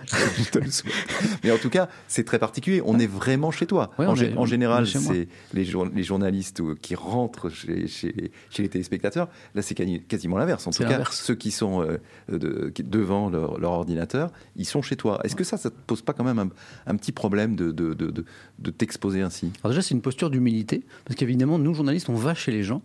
Mais 1.44 1.50
en 1.50 1.58
tout 1.58 1.70
cas, 1.70 1.88
c'est 2.08 2.24
très 2.24 2.38
particulier. 2.38 2.82
On 2.84 2.98
est 2.98 3.06
vraiment 3.06 3.50
chez 3.50 3.66
toi. 3.66 3.92
Ouais, 3.98 4.06
en, 4.06 4.16
est, 4.16 4.36
en, 4.36 4.46
général, 4.46 4.86
c'est 4.86 5.28
les, 5.54 5.64
jour, 5.64 5.86
les, 5.86 6.02
journalistes 6.02 6.62
qui 6.80 6.94
rentrent 6.94 7.50
chez, 7.50 7.86
chez, 7.86 8.32
chez 8.50 8.62
les 8.62 8.68
téléspectateurs. 8.68 9.28
Là, 9.54 9.62
c'est 9.62 9.74
quasiment 10.08 10.38
l'inverse. 10.38 10.66
En 10.66 10.70
tout 10.70 10.82
cas, 10.82 11.04
ceux 11.10 11.34
qui 11.34 11.50
sont 11.50 11.82
euh, 11.82 11.98
de, 12.28 12.72
devant 12.82 13.30
leur, 13.30 13.58
leur, 13.60 13.72
ordinateur, 13.72 14.32
ils 14.56 14.66
sont 14.66 14.82
chez 14.82 14.96
toi. 14.96 15.20
Est-ce 15.24 15.36
que 15.36 15.44
ça, 15.44 15.56
ça 15.56 15.70
te 15.70 15.76
pose 15.86 16.02
pas 16.02 16.12
quand 16.12 16.24
même 16.24 16.38
un, 16.38 16.48
un 16.86 16.96
petit 16.96 17.12
problème 17.12 17.54
de, 17.54 17.70
de 17.70 18.70
t'exposer 18.70 19.22
ainsi? 19.22 19.52
Alors 19.62 19.70
déjà, 19.70 19.82
c'est 19.82 19.94
une 19.94 20.02
posture 20.02 20.30
d'humilité, 20.30 20.84
parce 21.04 21.16
qu'évidemment, 21.16 21.58
nous 21.58 21.74
journalistes, 21.74 22.08
on 22.08 22.14
va 22.14 22.34
chez 22.34 22.52
les 22.52 22.62
gens. 22.62 22.82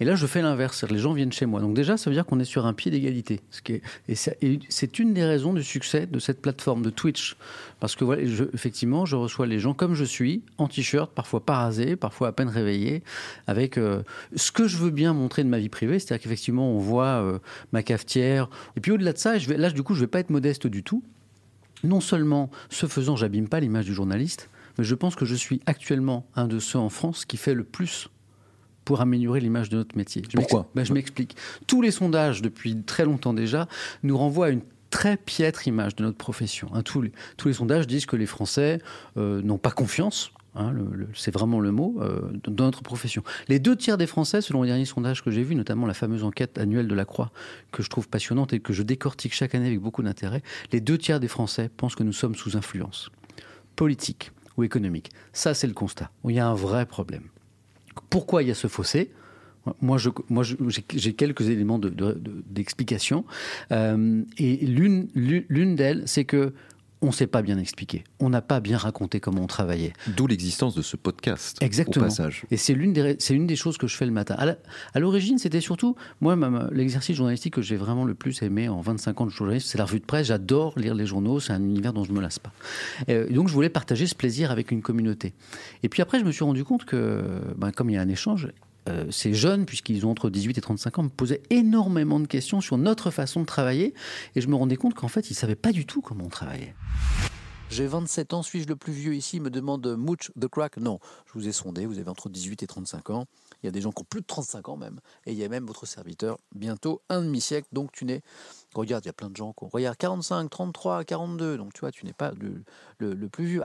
Et 0.00 0.04
là, 0.04 0.14
je 0.14 0.26
fais 0.26 0.42
l'inverse. 0.42 0.84
Les 0.84 0.98
gens 0.98 1.12
viennent 1.12 1.32
chez 1.32 1.46
moi. 1.46 1.60
Donc 1.60 1.74
déjà, 1.74 1.96
ça 1.96 2.10
veut 2.10 2.14
dire 2.14 2.26
qu'on 2.26 2.40
est 2.40 2.44
sur 2.44 2.66
un 2.66 2.72
pied 2.72 2.90
d'égalité. 2.90 3.40
Et 4.08 4.14
c'est 4.14 4.98
une 4.98 5.14
des 5.14 5.24
raisons 5.24 5.52
du 5.52 5.62
succès 5.62 6.06
de 6.06 6.18
cette 6.18 6.40
plateforme 6.40 6.82
de 6.82 6.90
Twitch. 6.90 7.36
Parce 7.78 7.96
que 7.96 8.04
voilà, 8.04 8.24
je, 8.24 8.44
effectivement, 8.54 9.06
je 9.06 9.16
reçois 9.16 9.46
les 9.46 9.58
gens 9.58 9.72
comme 9.72 9.94
je 9.94 10.04
suis, 10.04 10.42
en 10.58 10.68
t-shirt, 10.68 11.12
parfois 11.12 11.44
pas 11.44 11.56
rasé, 11.56 11.96
parfois 11.96 12.28
à 12.28 12.32
peine 12.32 12.48
réveillé, 12.48 13.02
avec 13.46 13.78
euh, 13.78 14.02
ce 14.36 14.52
que 14.52 14.68
je 14.68 14.76
veux 14.76 14.90
bien 14.90 15.14
montrer 15.14 15.44
de 15.44 15.48
ma 15.48 15.58
vie 15.58 15.68
privée. 15.68 15.98
C'est-à-dire 15.98 16.22
qu'effectivement, 16.22 16.70
on 16.70 16.78
voit 16.78 17.22
euh, 17.22 17.38
ma 17.72 17.82
cafetière. 17.82 18.50
Et 18.76 18.80
puis 18.80 18.92
au-delà 18.92 19.12
de 19.12 19.18
ça, 19.18 19.38
je 19.38 19.50
là, 19.52 19.70
du 19.70 19.82
coup, 19.82 19.94
je 19.94 20.00
vais 20.00 20.06
pas 20.06 20.20
être 20.20 20.30
modeste 20.30 20.66
du 20.66 20.82
tout. 20.82 21.02
Non 21.82 22.00
seulement, 22.00 22.50
ce 22.68 22.86
faisant, 22.86 23.16
j'abîme 23.16 23.48
pas 23.48 23.60
l'image 23.60 23.86
du 23.86 23.94
journaliste, 23.94 24.50
mais 24.78 24.84
je 24.84 24.94
pense 24.94 25.14
que 25.14 25.24
je 25.24 25.34
suis 25.34 25.60
actuellement 25.66 26.26
un 26.34 26.48
de 26.48 26.58
ceux 26.58 26.78
en 26.78 26.88
France 26.88 27.24
qui 27.24 27.36
fait 27.36 27.54
le 27.54 27.64
plus 27.64 28.08
pour 28.84 29.00
améliorer 29.00 29.40
l'image 29.40 29.68
de 29.68 29.76
notre 29.76 29.96
métier. 29.96 30.22
Je 30.28 30.36
Pourquoi 30.36 30.68
ben, 30.74 30.84
Je 30.84 30.92
m'explique. 30.92 31.36
Tous 31.66 31.82
les 31.82 31.90
sondages, 31.90 32.42
depuis 32.42 32.82
très 32.82 33.04
longtemps 33.04 33.34
déjà, 33.34 33.68
nous 34.02 34.16
renvoient 34.16 34.46
à 34.46 34.50
une 34.50 34.62
très 34.90 35.16
piètre 35.16 35.68
image 35.68 35.94
de 35.94 36.02
notre 36.02 36.18
profession. 36.18 36.68
Hein, 36.74 36.82
tous, 36.82 37.02
les, 37.02 37.12
tous, 37.36 37.48
les, 37.48 37.54
sondages 37.54 37.86
disent 37.86 38.06
que 38.06 38.16
les 38.16 38.26
Français 38.26 38.80
euh, 39.16 39.40
n'ont 39.42 39.58
pas 39.58 39.70
confiance 39.70 40.32
Hein, 40.56 40.74
c'est 41.14 41.32
vraiment 41.32 41.60
le 41.60 41.70
mot, 41.70 41.96
euh, 42.00 42.32
dans 42.48 42.64
notre 42.64 42.82
profession. 42.82 43.22
Les 43.48 43.60
deux 43.60 43.76
tiers 43.76 43.96
des 43.96 44.08
Français, 44.08 44.40
selon 44.40 44.62
les 44.62 44.68
derniers 44.68 44.84
sondages 44.84 45.22
que 45.22 45.30
j'ai 45.30 45.44
vus, 45.44 45.54
notamment 45.54 45.86
la 45.86 45.94
fameuse 45.94 46.24
enquête 46.24 46.58
annuelle 46.58 46.88
de 46.88 46.94
la 46.94 47.04
Croix, 47.04 47.30
que 47.70 47.84
je 47.84 47.88
trouve 47.88 48.08
passionnante 48.08 48.52
et 48.52 48.58
que 48.58 48.72
je 48.72 48.82
décortique 48.82 49.32
chaque 49.32 49.54
année 49.54 49.68
avec 49.68 49.80
beaucoup 49.80 50.02
d'intérêt, 50.02 50.42
les 50.72 50.80
deux 50.80 50.98
tiers 50.98 51.20
des 51.20 51.28
Français 51.28 51.70
pensent 51.76 51.94
que 51.94 52.02
nous 52.02 52.12
sommes 52.12 52.34
sous 52.34 52.56
influence 52.56 53.10
politique 53.76 54.32
ou 54.56 54.64
économique. 54.64 55.10
Ça, 55.32 55.54
c'est 55.54 55.66
le 55.66 55.74
constat. 55.74 56.10
Il 56.24 56.32
y 56.32 56.40
a 56.40 56.46
un 56.46 56.54
vrai 56.54 56.86
problème. 56.86 57.24
Pourquoi 58.08 58.42
il 58.42 58.48
y 58.48 58.50
a 58.50 58.54
ce 58.54 58.68
fossé? 58.68 59.10
Moi, 59.82 59.98
j'ai 59.98 61.12
quelques 61.12 61.48
éléments 61.48 61.78
d'explication. 61.78 63.24
De, 63.70 63.74
euh, 63.74 64.22
et 64.38 64.56
l'une 64.66 65.76
d'elles, 65.76 66.02
c'est 66.06 66.24
que 66.24 66.54
on 67.02 67.08
ne 67.08 67.12
s'est 67.12 67.26
pas 67.26 67.42
bien 67.42 67.58
expliqué. 67.58 68.04
On 68.18 68.28
n'a 68.28 68.42
pas 68.42 68.60
bien 68.60 68.76
raconté 68.76 69.20
comment 69.20 69.42
on 69.42 69.46
travaillait. 69.46 69.92
D'où 70.16 70.26
l'existence 70.26 70.74
de 70.74 70.82
ce 70.82 70.96
podcast. 70.96 71.58
Exactement. 71.62 72.06
Au 72.06 72.08
passage. 72.08 72.44
Et 72.50 72.56
c'est 72.56 72.74
l'une 72.74 72.92
des, 72.92 73.16
c'est 73.18 73.34
une 73.34 73.46
des 73.46 73.56
choses 73.56 73.78
que 73.78 73.86
je 73.86 73.96
fais 73.96 74.06
le 74.06 74.12
matin. 74.12 74.36
À 74.94 75.00
l'origine, 75.00 75.38
c'était 75.38 75.60
surtout, 75.60 75.96
moi, 76.20 76.36
l'exercice 76.72 77.16
journalistique 77.16 77.54
que 77.54 77.62
j'ai 77.62 77.76
vraiment 77.76 78.04
le 78.04 78.14
plus 78.14 78.42
aimé 78.42 78.68
en 78.68 78.80
25 78.80 79.20
ans 79.20 79.26
de 79.26 79.30
journalisme, 79.30 79.66
c'est 79.68 79.78
la 79.78 79.84
revue 79.84 80.00
de 80.00 80.04
presse. 80.04 80.26
J'adore 80.26 80.78
lire 80.78 80.94
les 80.94 81.06
journaux. 81.06 81.40
C'est 81.40 81.52
un 81.52 81.62
univers 81.62 81.92
dont 81.92 82.04
je 82.04 82.10
ne 82.10 82.16
me 82.16 82.22
lasse 82.22 82.38
pas. 82.38 82.52
Et 83.08 83.32
donc, 83.32 83.48
je 83.48 83.54
voulais 83.54 83.70
partager 83.70 84.06
ce 84.06 84.14
plaisir 84.14 84.50
avec 84.50 84.70
une 84.70 84.82
communauté. 84.82 85.32
Et 85.82 85.88
puis 85.88 86.02
après, 86.02 86.20
je 86.20 86.24
me 86.24 86.32
suis 86.32 86.44
rendu 86.44 86.64
compte 86.64 86.84
que, 86.84 87.22
ben, 87.56 87.72
comme 87.72 87.90
il 87.90 87.94
y 87.94 87.98
a 87.98 88.02
un 88.02 88.08
échange, 88.08 88.48
euh, 88.88 89.10
ces 89.10 89.34
jeunes, 89.34 89.66
puisqu'ils 89.66 90.06
ont 90.06 90.10
entre 90.10 90.30
18 90.30 90.58
et 90.58 90.60
35 90.60 90.98
ans, 90.98 91.02
me 91.04 91.08
posaient 91.08 91.42
énormément 91.50 92.20
de 92.20 92.26
questions 92.26 92.60
sur 92.60 92.78
notre 92.78 93.10
façon 93.10 93.40
de 93.40 93.46
travailler. 93.46 93.94
Et 94.36 94.40
je 94.40 94.48
me 94.48 94.54
rendais 94.54 94.76
compte 94.76 94.94
qu'en 94.94 95.08
fait, 95.08 95.30
ils 95.30 95.34
ne 95.34 95.38
savaient 95.38 95.54
pas 95.54 95.72
du 95.72 95.86
tout 95.86 96.00
comment 96.00 96.24
on 96.24 96.30
travaillait. 96.30 96.74
J'ai 97.70 97.86
27 97.86 98.34
ans, 98.34 98.42
suis-je 98.42 98.66
le 98.66 98.74
plus 98.74 98.92
vieux 98.92 99.14
ici 99.14 99.38
me 99.38 99.48
demande 99.48 99.86
Mooch 99.96 100.32
the 100.38 100.48
Crack. 100.48 100.76
Non, 100.78 100.98
je 101.26 101.34
vous 101.34 101.46
ai 101.46 101.52
sondé, 101.52 101.86
vous 101.86 102.00
avez 102.00 102.08
entre 102.10 102.28
18 102.28 102.64
et 102.64 102.66
35 102.66 103.10
ans. 103.10 103.26
Il 103.62 103.66
y 103.66 103.68
a 103.68 103.72
des 103.72 103.80
gens 103.80 103.92
qui 103.92 104.02
ont 104.02 104.06
plus 104.08 104.22
de 104.22 104.26
35 104.26 104.68
ans 104.68 104.76
même. 104.76 104.98
Et 105.24 105.32
il 105.32 105.38
y 105.38 105.44
a 105.44 105.48
même 105.48 105.64
votre 105.66 105.86
serviteur, 105.86 106.38
bientôt 106.52 107.00
un 107.08 107.22
demi-siècle. 107.22 107.68
Donc 107.72 107.92
tu 107.92 108.04
n'es. 108.04 108.22
Regarde, 108.74 109.04
il 109.04 109.08
y 109.08 109.10
a 109.10 109.12
plein 109.12 109.30
de 109.30 109.36
gens 109.36 109.52
qui 109.52 109.64
ont. 109.64 109.68
Regarde, 109.68 109.96
45, 109.96 110.50
33, 110.50 111.04
42. 111.04 111.58
Donc 111.58 111.72
tu 111.72 111.80
vois, 111.80 111.92
tu 111.92 112.04
n'es 112.06 112.12
pas 112.12 112.32
le, 112.40 113.14
le, 113.14 113.28
plus 113.28 113.44
vieux. 113.44 113.62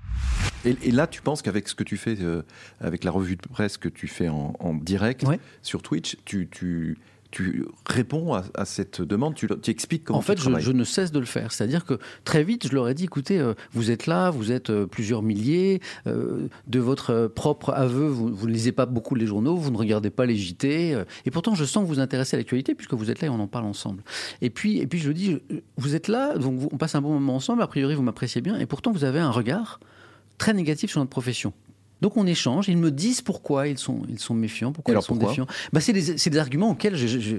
Et, 0.66 0.92
là, 0.92 1.08
tu 1.08 1.24
penses 1.24 1.42
qu'avec 1.42 1.68
ce 1.68 1.74
que 1.74 1.84
tu 1.84 1.98
fais, 1.98 2.16
euh, 2.22 2.44
avec 2.80 3.04
la 3.04 3.12
revue 3.12 3.38
de 3.38 3.48
presse 3.48 3.78
que 3.78 3.90
tu 3.90 4.08
fais 4.08 4.30
en, 4.30 4.74
direct 4.76 5.26
sur 5.64 5.82
Twitch, 5.82 6.18
tu, 6.26 6.48
tu 6.50 7.00
tu 7.36 7.66
réponds 7.86 8.34
à, 8.34 8.64
cette 8.64 9.02
demande, 9.02 9.36
tu, 9.36 9.50
tu, 9.62 9.70
expliques 9.70 10.06
comment 10.06 10.20
En 10.20 10.22
fait, 10.22 10.40
je, 10.40 10.50
je, 10.58 10.72
ne 10.72 10.86
cesse 10.86 11.12
de 11.12 11.20
le 11.20 11.26
faire. 11.26 11.52
C'est-à-dire 11.52 11.84
que 11.84 12.00
très 12.24 12.46
vite, 12.46 12.70
je 12.70 12.74
leur 12.74 12.88
ai 12.88 12.94
dit, 12.94 13.04
écoutez, 13.04 13.40
euh, 13.40 13.56
vous 13.74 13.92
êtes 13.92 14.08
là, 14.08 14.30
vous 14.30 14.54
êtes 14.54 14.70
euh, 14.70 14.86
plusieurs 14.86 15.22
milliers, 15.22 15.82
euh, 16.08 16.48
de 16.68 16.80
votre 16.80 17.28
propre 17.28 17.72
aveu, 17.72 18.08
vous, 18.08 18.48
ne 18.48 18.52
lisez 18.54 18.72
pas 18.72 18.86
beaucoup 18.86 19.16
les 19.16 19.26
journaux, 19.26 19.58
vous 19.58 19.70
ne 19.70 19.76
regardez 19.76 20.12
pas 20.12 20.26
les 20.26 20.38
JT, 20.38 20.96
et 21.26 21.32
pourtant, 21.32 21.56
je 21.56 21.66
sens 21.66 21.84
que 21.84 21.88
vous 21.90 21.96
vous 21.96 22.00
intéressez 22.00 22.38
à 22.38 22.40
l'actualité 22.40 22.74
puisque 22.74 22.94
vous 22.94 23.12
êtes 23.12 23.20
là 23.20 23.28
et 23.28 23.30
on 23.30 23.42
en 23.42 23.48
parle 23.48 23.66
ensemble. 23.66 24.02
Et 24.42 24.50
puis, 24.50 24.78
et 24.80 24.88
puis 24.88 25.00
je 25.00 25.12
dis, 25.12 25.40
vous 25.76 25.94
êtes 25.94 26.08
là, 26.08 26.38
donc 26.38 26.72
on 26.72 26.78
passe 26.78 26.96
un 26.96 27.02
bon 27.02 27.12
moment 27.12 27.36
ensemble, 27.36 27.62
a 27.62 27.68
priori, 27.68 27.96
vous 27.96 28.04
m'appréciez 28.04 28.40
bien, 28.40 28.58
et 28.58 28.66
pourtant, 28.66 28.94
vous 28.94 29.04
avez 29.04 29.20
un 29.20 29.32
regard 29.32 29.82
très 30.38 30.54
négatif 30.54 30.90
sur 30.90 31.02
notre 31.02 31.12
profession. 31.12 31.52
Donc 32.02 32.18
on 32.18 32.28
échange, 32.28 32.68
ils 32.68 32.78
me 32.78 32.92
disent 32.92 33.22
pourquoi 33.22 33.68
ils 33.68 33.78
sont, 33.78 34.02
ils 34.10 34.20
sont 34.20 34.34
méfiants, 34.34 34.72
pourquoi 34.72 34.96
ils 34.96 35.02
sont 35.02 35.16
défiants. 35.16 35.48
Bah, 35.74 35.80
c'est 35.80 35.94
des, 35.94 36.16
des, 36.16 36.38
arguments 36.38 36.72
auxquels 36.72 36.96
je, 36.96 37.38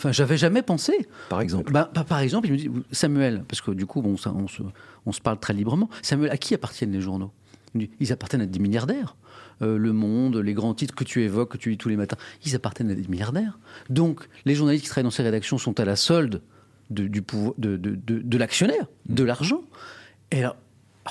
Enfin, 0.00 0.12
j'avais 0.12 0.38
jamais 0.38 0.62
pensé. 0.62 1.06
Par 1.28 1.42
exemple 1.42 1.70
bah, 1.72 1.90
Par 2.08 2.20
exemple, 2.20 2.46
il 2.46 2.52
me 2.52 2.56
dit 2.56 2.70
Samuel, 2.90 3.44
parce 3.46 3.60
que 3.60 3.70
du 3.70 3.84
coup, 3.84 4.00
bon, 4.00 4.16
ça, 4.16 4.32
on, 4.34 4.48
se, 4.48 4.62
on, 5.04 5.12
se, 5.12 5.20
parle 5.20 5.38
très 5.38 5.52
librement. 5.52 5.90
Samuel, 6.00 6.30
à 6.30 6.38
qui 6.38 6.54
appartiennent 6.54 6.92
les 6.92 7.02
journaux? 7.02 7.30
Ils 7.74 8.10
appartiennent 8.10 8.40
à 8.40 8.46
des 8.46 8.58
milliardaires. 8.58 9.14
Euh, 9.60 9.76
le 9.76 9.92
Monde, 9.92 10.36
les 10.38 10.54
grands 10.54 10.72
titres 10.72 10.94
que 10.94 11.04
tu 11.04 11.22
évoques, 11.22 11.52
que 11.52 11.58
tu 11.58 11.68
lis 11.68 11.76
tous 11.76 11.90
les 11.90 11.98
matins, 11.98 12.16
ils 12.46 12.56
appartiennent 12.56 12.90
à 12.90 12.94
des 12.94 13.06
milliardaires. 13.08 13.58
Donc, 13.90 14.26
les 14.46 14.54
journalistes 14.54 14.84
qui 14.84 14.88
travaillent 14.88 15.04
dans 15.04 15.10
ces 15.10 15.22
rédactions 15.22 15.58
sont 15.58 15.78
à 15.78 15.84
la 15.84 15.96
solde 15.96 16.40
de, 16.88 17.06
du 17.06 17.20
pouvoir, 17.20 17.52
de, 17.58 17.76
de, 17.76 17.94
de 17.94 18.38
l'actionnaire, 18.38 18.86
de 19.06 19.22
l'argent. 19.22 19.60
Et 20.30 20.38
alors, 20.38 20.56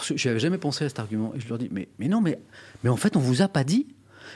je 0.03 0.27
n'avais 0.27 0.39
jamais 0.39 0.57
pensé 0.57 0.85
à 0.85 0.89
cet 0.89 0.99
argument. 0.99 1.33
Et 1.35 1.39
je 1.39 1.47
leur 1.49 1.57
dis, 1.57 1.69
mais, 1.71 1.87
non, 2.07 2.21
mais, 2.21 2.37
en 2.87 2.97
fait, 2.97 3.15
on 3.15 3.19
vous 3.19 3.41
a 3.41 3.47
pas 3.47 3.63
dit. 3.63 3.87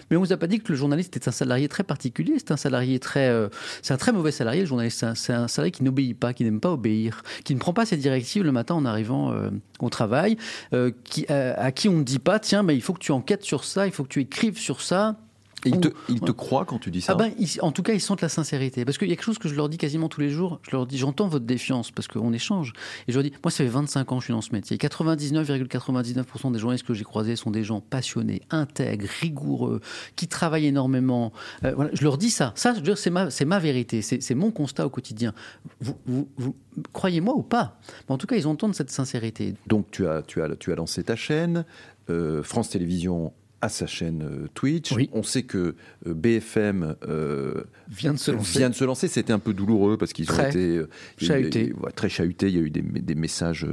Mais 0.10 0.17
on 0.17 0.22
vous 0.22 0.33
a 0.33 0.38
pas 0.38 0.48
dit 0.48 0.60
que 0.60 0.72
le 0.72 0.75
journaliste 0.75 1.15
est 1.15 1.27
un 1.27 1.31
salarié 1.31 1.67
très 1.67 1.83
particulier. 1.83 2.33
C'est 2.38 2.51
un 2.51 2.57
salarié 2.57 3.00
très, 3.00 3.29
euh, 3.29 3.50
c'est 3.83 3.93
un 3.93 3.98
très 3.98 4.12
mauvais 4.12 4.31
salarié. 4.31 4.62
Le 4.62 4.65
journaliste, 4.65 5.05
c'est 5.15 5.33
un, 5.33 5.48
salarié 5.48 5.72
qui 5.72 5.83
n'obéit 5.83 6.17
pas, 6.17 6.33
qui 6.33 6.43
n'aime 6.43 6.60
pas 6.60 6.72
obéir, 6.72 7.22
qui 7.43 7.53
ne 7.53 7.60
prend 7.60 7.74
pas 7.74 7.86
ses 7.86 7.98
directives 7.98 8.43
le 8.43 8.51
matin 8.51 8.74
en 8.74 8.86
arrivant 8.86 9.31
euh, 9.31 9.51
au 9.79 9.89
travail, 9.89 10.38
euh, 10.74 10.91
à 11.29 11.72
qui 11.72 11.89
on 11.89 11.98
ne 11.98 12.03
dit 12.03 12.19
pas, 12.19 12.39
tiens, 12.39 12.63
mais 12.63 12.75
il 12.75 12.81
faut 12.81 12.93
que 12.93 13.00
tu 13.00 13.12
enquêtes 13.12 13.43
sur 13.43 13.63
ça, 13.63 13.86
il 13.86 13.93
faut 13.93 14.03
que 14.03 14.10
tu 14.10 14.22
écrives 14.22 14.57
sur 14.57 14.81
ça. 14.81 15.15
Et 15.65 15.72
ils 16.10 16.20
te, 16.20 16.32
croient 16.32 16.65
quand 16.65 16.79
tu 16.79 16.91
dis 16.91 17.01
ça 17.01 17.13
ah 17.13 17.15
ben, 17.15 17.32
En 17.62 17.72
tout 17.72 17.84
cas, 17.84 17.93
ils 17.93 18.01
sentent 18.01 18.22
la 18.22 18.29
sincérité. 18.29 18.86
Parce 18.86 18.98
qu'il 18.98 19.08
y 19.08 19.12
a 19.12 19.15
quelque 19.15 19.25
chose 19.25 19.38
que 19.38 19.48
je 19.48 19.55
leur 19.55 19.70
dis 19.70 19.77
quasiment 19.77 20.10
tous 20.10 20.22
les 20.22 20.29
jours. 20.29 20.60
Je 20.63 20.75
leur 20.75 20.86
dis, 20.86 20.98
j'entends 20.98 21.27
votre 21.27 21.46
défiance 21.46 21.91
parce 21.91 22.08
qu'on 22.08 22.34
échange. 22.34 22.74
Et 23.08 23.12
je 23.12 23.17
leur 23.17 23.24
dis, 23.24 23.32
moi, 23.43 23.51
ça 23.51 23.63
fait 23.63 23.70
25 23.70 24.12
ans 24.12 24.15
que 24.17 24.22
je 24.22 24.25
suis 24.25 24.34
dans 24.34 24.41
ce 24.41 24.51
métier. 24.51 24.77
99,99% 24.77 26.51
des 26.51 26.60
journalistes 26.60 26.86
que 26.86 26.93
j'ai 26.93 27.03
croisés 27.03 27.36
sont 27.36 27.51
des 27.51 27.63
gens 27.63 27.82
passionnés, 27.82 28.41
intègres, 28.50 29.08
rigoureux, 29.22 29.79
qui 30.15 30.27
travaillent 30.27 30.67
énormément. 30.67 31.32
Euh, 31.63 31.74
voilà, 31.75 31.91
je 31.93 32.03
leur 32.03 32.17
dis 32.17 32.29
ça. 32.29 32.51
Ça, 32.55 32.75
c'est 32.96 33.10
ma, 33.10 33.29
ma 33.46 33.60
vérité. 33.60 34.01
C'est 34.01 34.36
mon 34.36 34.51
constat 34.51 34.86
au 34.86 34.89
quotidien. 34.89 35.34
Vous, 35.79 35.98
vous, 36.05 36.55
croyez-moi 36.91 37.36
ou 37.36 37.43
pas? 37.43 37.79
En 38.10 38.17
tout 38.17 38.27
cas, 38.27 38.36
ils 38.36 38.48
entendent 38.48 38.75
cette 38.75 38.91
sincérité. 38.91 39.53
Donc, 39.67 39.91
tu 39.91 40.08
as, 40.08 40.22
tu 40.24 40.41
as, 40.41 40.55
tu 40.55 40.72
as 40.72 40.75
lancé 40.75 41.03
ta 41.03 41.15
chaîne. 41.15 41.65
Euh, 42.10 42.43
France 42.43 42.70
Télévisions 42.70 43.32
à 43.63 43.70
sa 43.70 43.88
chaîne 43.88 44.24
euh, 44.24 44.48
Twitch. 44.53 44.93
On 45.13 45.24
sait 45.24 45.43
que 45.43 45.75
euh, 46.05 46.13
BFM 46.13 46.98
euh, 47.08 47.63
vient, 47.88 48.12
de 48.12 48.20
se 48.20 48.29
lancer. 48.32 48.60
Vient 48.60 48.70
de 48.70 48.75
se 48.75 48.84
lancer. 48.84 49.08
C'était 49.08 49.32
un 49.32 49.39
peu 49.39 49.53
douloureux 49.53 49.96
parce 49.96 50.12
qu'ils 50.12 50.29
ont 50.29 50.46
été 50.46 50.82
chahutés. 51.17 51.74
très 51.96 52.10
chahutés. 52.10 52.50
Il 52.50 52.55
y 52.55 52.60
a 52.60 52.62
eu 52.62 52.70
des, 52.70 53.15
messages 53.15 53.65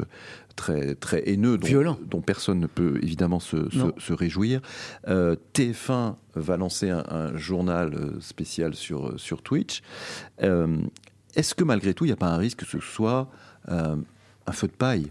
très, 0.55 0.95
très 0.95 1.29
haineux 1.29 1.59
dont, 1.59 1.99
dont, 2.07 2.21
personne 2.21 2.61
ne 2.61 2.69
peut 2.69 3.01
évidemment 3.03 3.41
se, 3.41 3.69
se, 3.99 4.13
réjouir. 4.13 4.61
TF1 5.09 6.15
va 6.37 6.57
lancer 6.57 6.91
un, 6.91 7.37
journal 7.37 8.13
spécial 8.21 8.77
sur, 8.77 9.19
sur 9.19 9.43
Twitch. 9.43 9.83
Est-ce 10.39 11.55
que 11.57 11.65
malgré 11.65 11.95
tout, 11.95 12.05
il 12.05 12.09
n'y 12.09 12.13
a 12.13 12.17
pas 12.17 12.29
un 12.29 12.37
risque 12.37 12.59
que 12.59 12.67
ce 12.67 12.79
soit 12.79 13.29
un 13.69 14.53
feu 14.53 14.69
de 14.69 14.73
paille, 14.73 15.11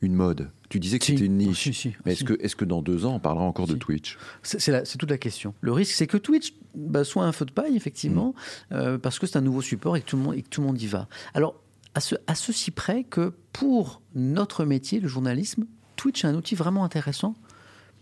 une 0.00 0.14
mode 0.14 0.50
tu 0.68 0.80
disais 0.80 0.98
que 0.98 1.06
c'était 1.06 1.24
une 1.24 1.38
niche. 1.38 1.88
mais 2.04 2.12
est-ce 2.12 2.24
que, 2.24 2.34
est 2.34 2.54
que 2.54 2.64
dans 2.64 2.82
deux 2.82 3.06
ans, 3.06 3.14
on 3.14 3.20
parlera 3.20 3.44
encore 3.44 3.66
de 3.66 3.74
Twitch? 3.74 4.18
C'est 4.42 4.98
toute 4.98 5.10
la 5.10 5.18
question. 5.18 5.54
Le 5.60 5.72
risque, 5.72 5.94
c'est 5.94 6.06
que 6.06 6.18
Twitch 6.18 6.54
bah, 6.74 7.04
soit 7.04 7.24
un 7.24 7.32
feu 7.32 7.46
de 7.46 7.52
paille, 7.52 7.74
effectivement, 7.74 8.34
mm. 8.70 8.74
euh, 8.74 8.98
parce 8.98 9.18
que 9.18 9.26
c'est 9.26 9.38
un 9.38 9.42
nouveau 9.42 9.62
support 9.62 9.96
et 9.96 10.02
que, 10.02 10.06
tout 10.06 10.16
le 10.16 10.22
monde, 10.22 10.34
et 10.34 10.42
que 10.42 10.48
tout 10.48 10.60
le 10.60 10.66
monde 10.66 10.80
y 10.80 10.86
va. 10.86 11.08
Alors, 11.32 11.54
à, 11.94 12.00
ce, 12.00 12.16
à 12.26 12.34
ceci 12.34 12.70
près 12.70 13.04
que 13.04 13.32
pour 13.52 14.02
notre 14.14 14.64
métier, 14.64 15.00
le 15.00 15.08
journalisme, 15.08 15.64
Twitch 15.96 16.24
est 16.24 16.28
un 16.28 16.34
outil 16.34 16.54
vraiment 16.54 16.84
intéressant 16.84 17.34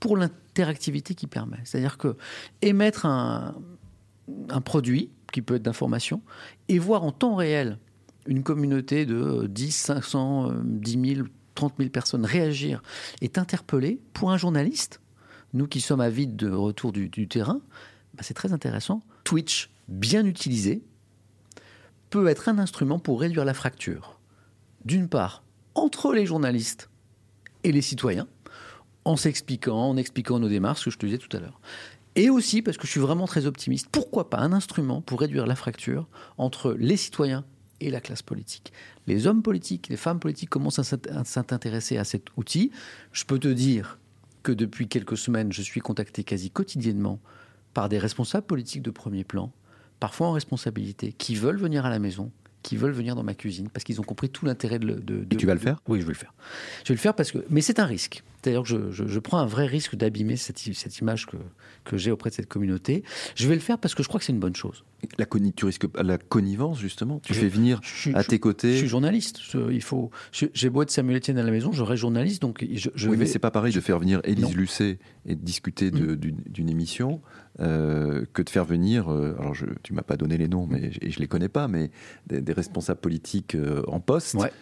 pour 0.00 0.16
l'interactivité 0.16 1.14
qui 1.14 1.28
permet. 1.28 1.58
C'est-à-dire 1.64 1.98
que 1.98 2.16
émettre 2.62 3.06
un, 3.06 3.54
un 4.48 4.60
produit, 4.60 5.10
qui 5.32 5.40
peut 5.40 5.54
être 5.54 5.62
d'information, 5.62 6.20
et 6.68 6.78
voir 6.80 7.04
en 7.04 7.12
temps 7.12 7.36
réel 7.36 7.78
une 8.26 8.42
communauté 8.42 9.06
de 9.06 9.46
10, 9.46 9.70
500, 9.70 10.52
10 10.64 11.14
000, 11.14 11.28
30 11.56 11.74
000 11.78 11.90
personnes 11.90 12.24
réagir, 12.24 12.82
est 13.20 13.38
interpellé, 13.38 14.00
pour 14.12 14.30
un 14.30 14.36
journaliste, 14.36 15.00
nous 15.52 15.66
qui 15.66 15.80
sommes 15.80 16.00
avides 16.00 16.36
de 16.36 16.50
retour 16.50 16.92
du, 16.92 17.28
terrain, 17.28 17.60
bah, 18.14 18.22
c'est 18.22 18.34
très 18.34 18.52
intéressant. 18.52 19.02
Twitch, 19.24 19.70
bien 19.88 20.24
utilisé, 20.24 20.82
peut 22.10 22.28
être 22.28 22.48
un 22.48 22.58
instrument 22.58 22.98
pour 22.98 23.20
réduire 23.20 23.44
la 23.44 23.54
fracture. 23.54 24.20
D'une 24.84 25.08
part, 25.08 25.42
entre 25.74 26.12
les 26.12 26.26
journalistes 26.26 26.88
et 27.64 27.72
les 27.72 27.82
citoyens, 27.82 28.28
en 29.04 29.16
s'expliquant, 29.16 29.88
en 29.88 29.96
expliquant 29.96 30.38
nos 30.38 30.48
démarches, 30.48 30.80
ce 30.80 30.84
que 30.86 30.90
je 30.90 30.98
te 30.98 31.06
disais 31.06 31.18
tout 31.18 31.34
à 31.36 31.40
l'heure. 31.40 31.60
Et 32.14 32.30
aussi, 32.30 32.62
parce 32.62 32.76
que 32.76 32.86
je 32.86 32.92
suis 32.92 33.00
vraiment 33.00 33.26
très 33.26 33.46
optimiste, 33.46 33.88
pourquoi 33.92 34.30
pas 34.30 34.38
un 34.38 34.52
instrument 34.52 35.02
pour 35.02 35.20
réduire 35.20 35.46
la 35.46 35.54
fracture 35.54 36.08
entre 36.38 36.72
les 36.78 36.96
citoyens 36.96 37.44
et 37.80 37.90
la 37.90 38.00
classe 38.00 38.22
politique. 38.22 38.72
Les 39.06 39.26
hommes 39.26 39.42
politiques, 39.42 39.88
les 39.88 39.96
femmes 39.96 40.20
politiques 40.20 40.50
commencent 40.50 40.78
à 40.78 41.24
s'intéresser 41.24 41.98
à 41.98 42.04
cet 42.04 42.36
outil. 42.36 42.70
Je 43.12 43.24
peux 43.24 43.38
te 43.38 43.48
dire 43.48 43.98
que 44.42 44.52
depuis 44.52 44.88
quelques 44.88 45.16
semaines, 45.16 45.52
je 45.52 45.62
suis 45.62 45.80
contacté 45.80 46.24
quasi 46.24 46.50
quotidiennement 46.50 47.18
par 47.74 47.88
des 47.88 47.98
responsables 47.98 48.46
politiques 48.46 48.82
de 48.82 48.90
premier 48.90 49.24
plan, 49.24 49.52
parfois 50.00 50.28
en 50.28 50.32
responsabilité, 50.32 51.12
qui 51.12 51.34
veulent 51.34 51.58
venir 51.58 51.84
à 51.84 51.90
la 51.90 51.98
maison, 51.98 52.30
qui 52.62 52.76
veulent 52.76 52.92
venir 52.92 53.14
dans 53.14 53.22
ma 53.22 53.34
cuisine 53.34 53.68
parce 53.68 53.84
qu'ils 53.84 54.00
ont 54.00 54.04
compris 54.04 54.28
tout 54.28 54.46
l'intérêt 54.46 54.78
de, 54.78 54.94
de, 54.94 55.26
Et 55.30 55.36
tu 55.36 55.46
vas 55.46 55.54
le 55.54 55.60
faire? 55.60 55.82
Oui, 55.86 56.00
je 56.00 56.06
vais 56.06 56.12
le 56.12 56.18
faire. 56.18 56.32
Je 56.84 56.88
vais 56.88 56.94
le 56.94 57.00
faire 57.00 57.14
parce 57.14 57.30
que, 57.30 57.38
mais 57.50 57.60
c'est 57.60 57.78
un 57.78 57.84
risque. 57.84 58.22
D'ailleurs 58.46 58.62
que 58.62 58.68
je, 58.68 58.90
je, 58.90 59.06
je, 59.06 59.18
prends 59.18 59.38
un 59.38 59.46
vrai 59.46 59.66
risque 59.66 59.96
d'abîmer 59.96 60.36
cette, 60.36 60.58
cette, 60.58 60.98
image 60.98 61.26
que, 61.26 61.36
que 61.84 61.96
j'ai 61.96 62.10
auprès 62.10 62.30
de 62.30 62.34
cette 62.34 62.48
communauté. 62.48 63.04
Je 63.34 63.46
vais 63.48 63.54
le 63.54 63.60
faire 63.60 63.78
parce 63.78 63.94
que 63.94 64.02
je 64.02 64.08
crois 64.08 64.18
que 64.18 64.24
c'est 64.24 64.32
une 64.32 64.40
bonne 64.40 64.56
chose. 64.56 64.84
La, 65.18 65.26
tu 65.54 65.64
risques 65.64 65.86
la 66.02 66.18
connivence, 66.18 66.80
justement 66.80 67.20
Tu 67.20 67.34
je, 67.34 67.40
fais 67.40 67.48
venir 67.48 67.80
à 68.14 68.24
tes 68.24 68.38
côtés 68.38 68.72
Je 68.72 68.78
suis 68.78 68.88
journaliste. 68.88 69.40
il 69.70 69.82
faut. 69.82 70.10
J'ai 70.32 70.70
beau 70.70 70.82
être 70.82 70.90
Samuel 70.90 71.18
Etienne 71.18 71.38
à 71.38 71.42
la 71.42 71.50
maison, 71.50 71.70
j'aurai 71.72 71.96
journaliste. 71.96 72.42
Donc 72.42 72.64
je, 72.72 72.88
oui, 73.04 73.12
vais... 73.12 73.16
mais 73.18 73.26
c'est 73.26 73.38
pas 73.38 73.50
pareil 73.50 73.74
de 73.74 73.80
faire 73.80 73.98
venir 73.98 74.20
Élise 74.24 74.54
Lucet 74.54 74.98
et 75.26 75.34
de 75.34 75.42
discuter 75.42 75.90
d'une 75.90 76.16
de, 76.16 76.70
émission 76.70 77.20
euh, 77.60 78.24
que 78.32 78.42
de 78.42 78.50
faire 78.50 78.64
venir. 78.64 79.10
Euh, 79.10 79.36
alors, 79.38 79.54
je, 79.54 79.66
tu 79.82 79.92
m'as 79.92 80.02
pas 80.02 80.16
donné 80.16 80.38
les 80.38 80.48
noms, 80.48 80.66
mais 80.66 80.90
et 81.00 81.10
je 81.10 81.20
les 81.20 81.28
connais 81.28 81.48
pas, 81.48 81.68
mais 81.68 81.90
des, 82.26 82.40
des 82.40 82.52
responsables 82.52 83.00
politiques 83.00 83.54
euh, 83.54 83.82
en 83.88 84.00
poste. 84.00 84.34
Ouais. 84.34 84.52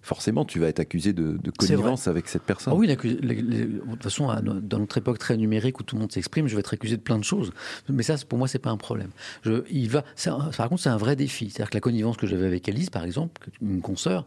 Euh, 0.00 0.06
forcément, 0.10 0.44
tu 0.44 0.58
vas 0.58 0.68
être 0.68 0.80
accusé 0.80 1.12
de, 1.12 1.38
de 1.42 1.50
connivence 1.50 2.08
avec 2.08 2.28
cette 2.28 2.42
personne. 2.42 2.72
Ah 2.72 2.76
oui, 2.76 2.86
les, 2.86 2.96
les, 2.96 3.42
de 3.42 3.80
toute 3.90 4.02
façon, 4.02 4.28
dans 4.42 4.78
notre 4.78 4.98
époque 4.98 5.18
très 5.18 5.36
numérique 5.36 5.80
où 5.80 5.82
tout 5.82 5.96
le 5.96 6.00
monde 6.00 6.12
s'exprime, 6.12 6.48
je 6.48 6.54
vais 6.54 6.60
être 6.60 6.74
accusé 6.74 6.96
de 6.96 7.02
plein 7.02 7.18
de 7.18 7.24
choses. 7.24 7.52
Mais 7.88 8.02
ça, 8.02 8.16
pour 8.28 8.38
moi, 8.38 8.48
c'est 8.48 8.58
pas 8.58 8.70
un 8.70 8.76
problème. 8.76 9.10
Je, 9.42 9.64
il 9.70 9.88
va, 9.90 10.04
ça, 10.16 10.50
par 10.56 10.68
contre, 10.68 10.82
c'est 10.82 10.88
un 10.88 10.96
vrai 10.96 11.16
défi. 11.16 11.50
C'est-à-dire 11.50 11.70
que 11.70 11.76
la 11.76 11.80
connivence 11.80 12.16
que 12.16 12.26
j'avais 12.26 12.46
avec 12.46 12.68
Elise, 12.68 12.90
par 12.90 13.04
exemple, 13.04 13.50
une 13.60 13.80
consoeur, 13.80 14.24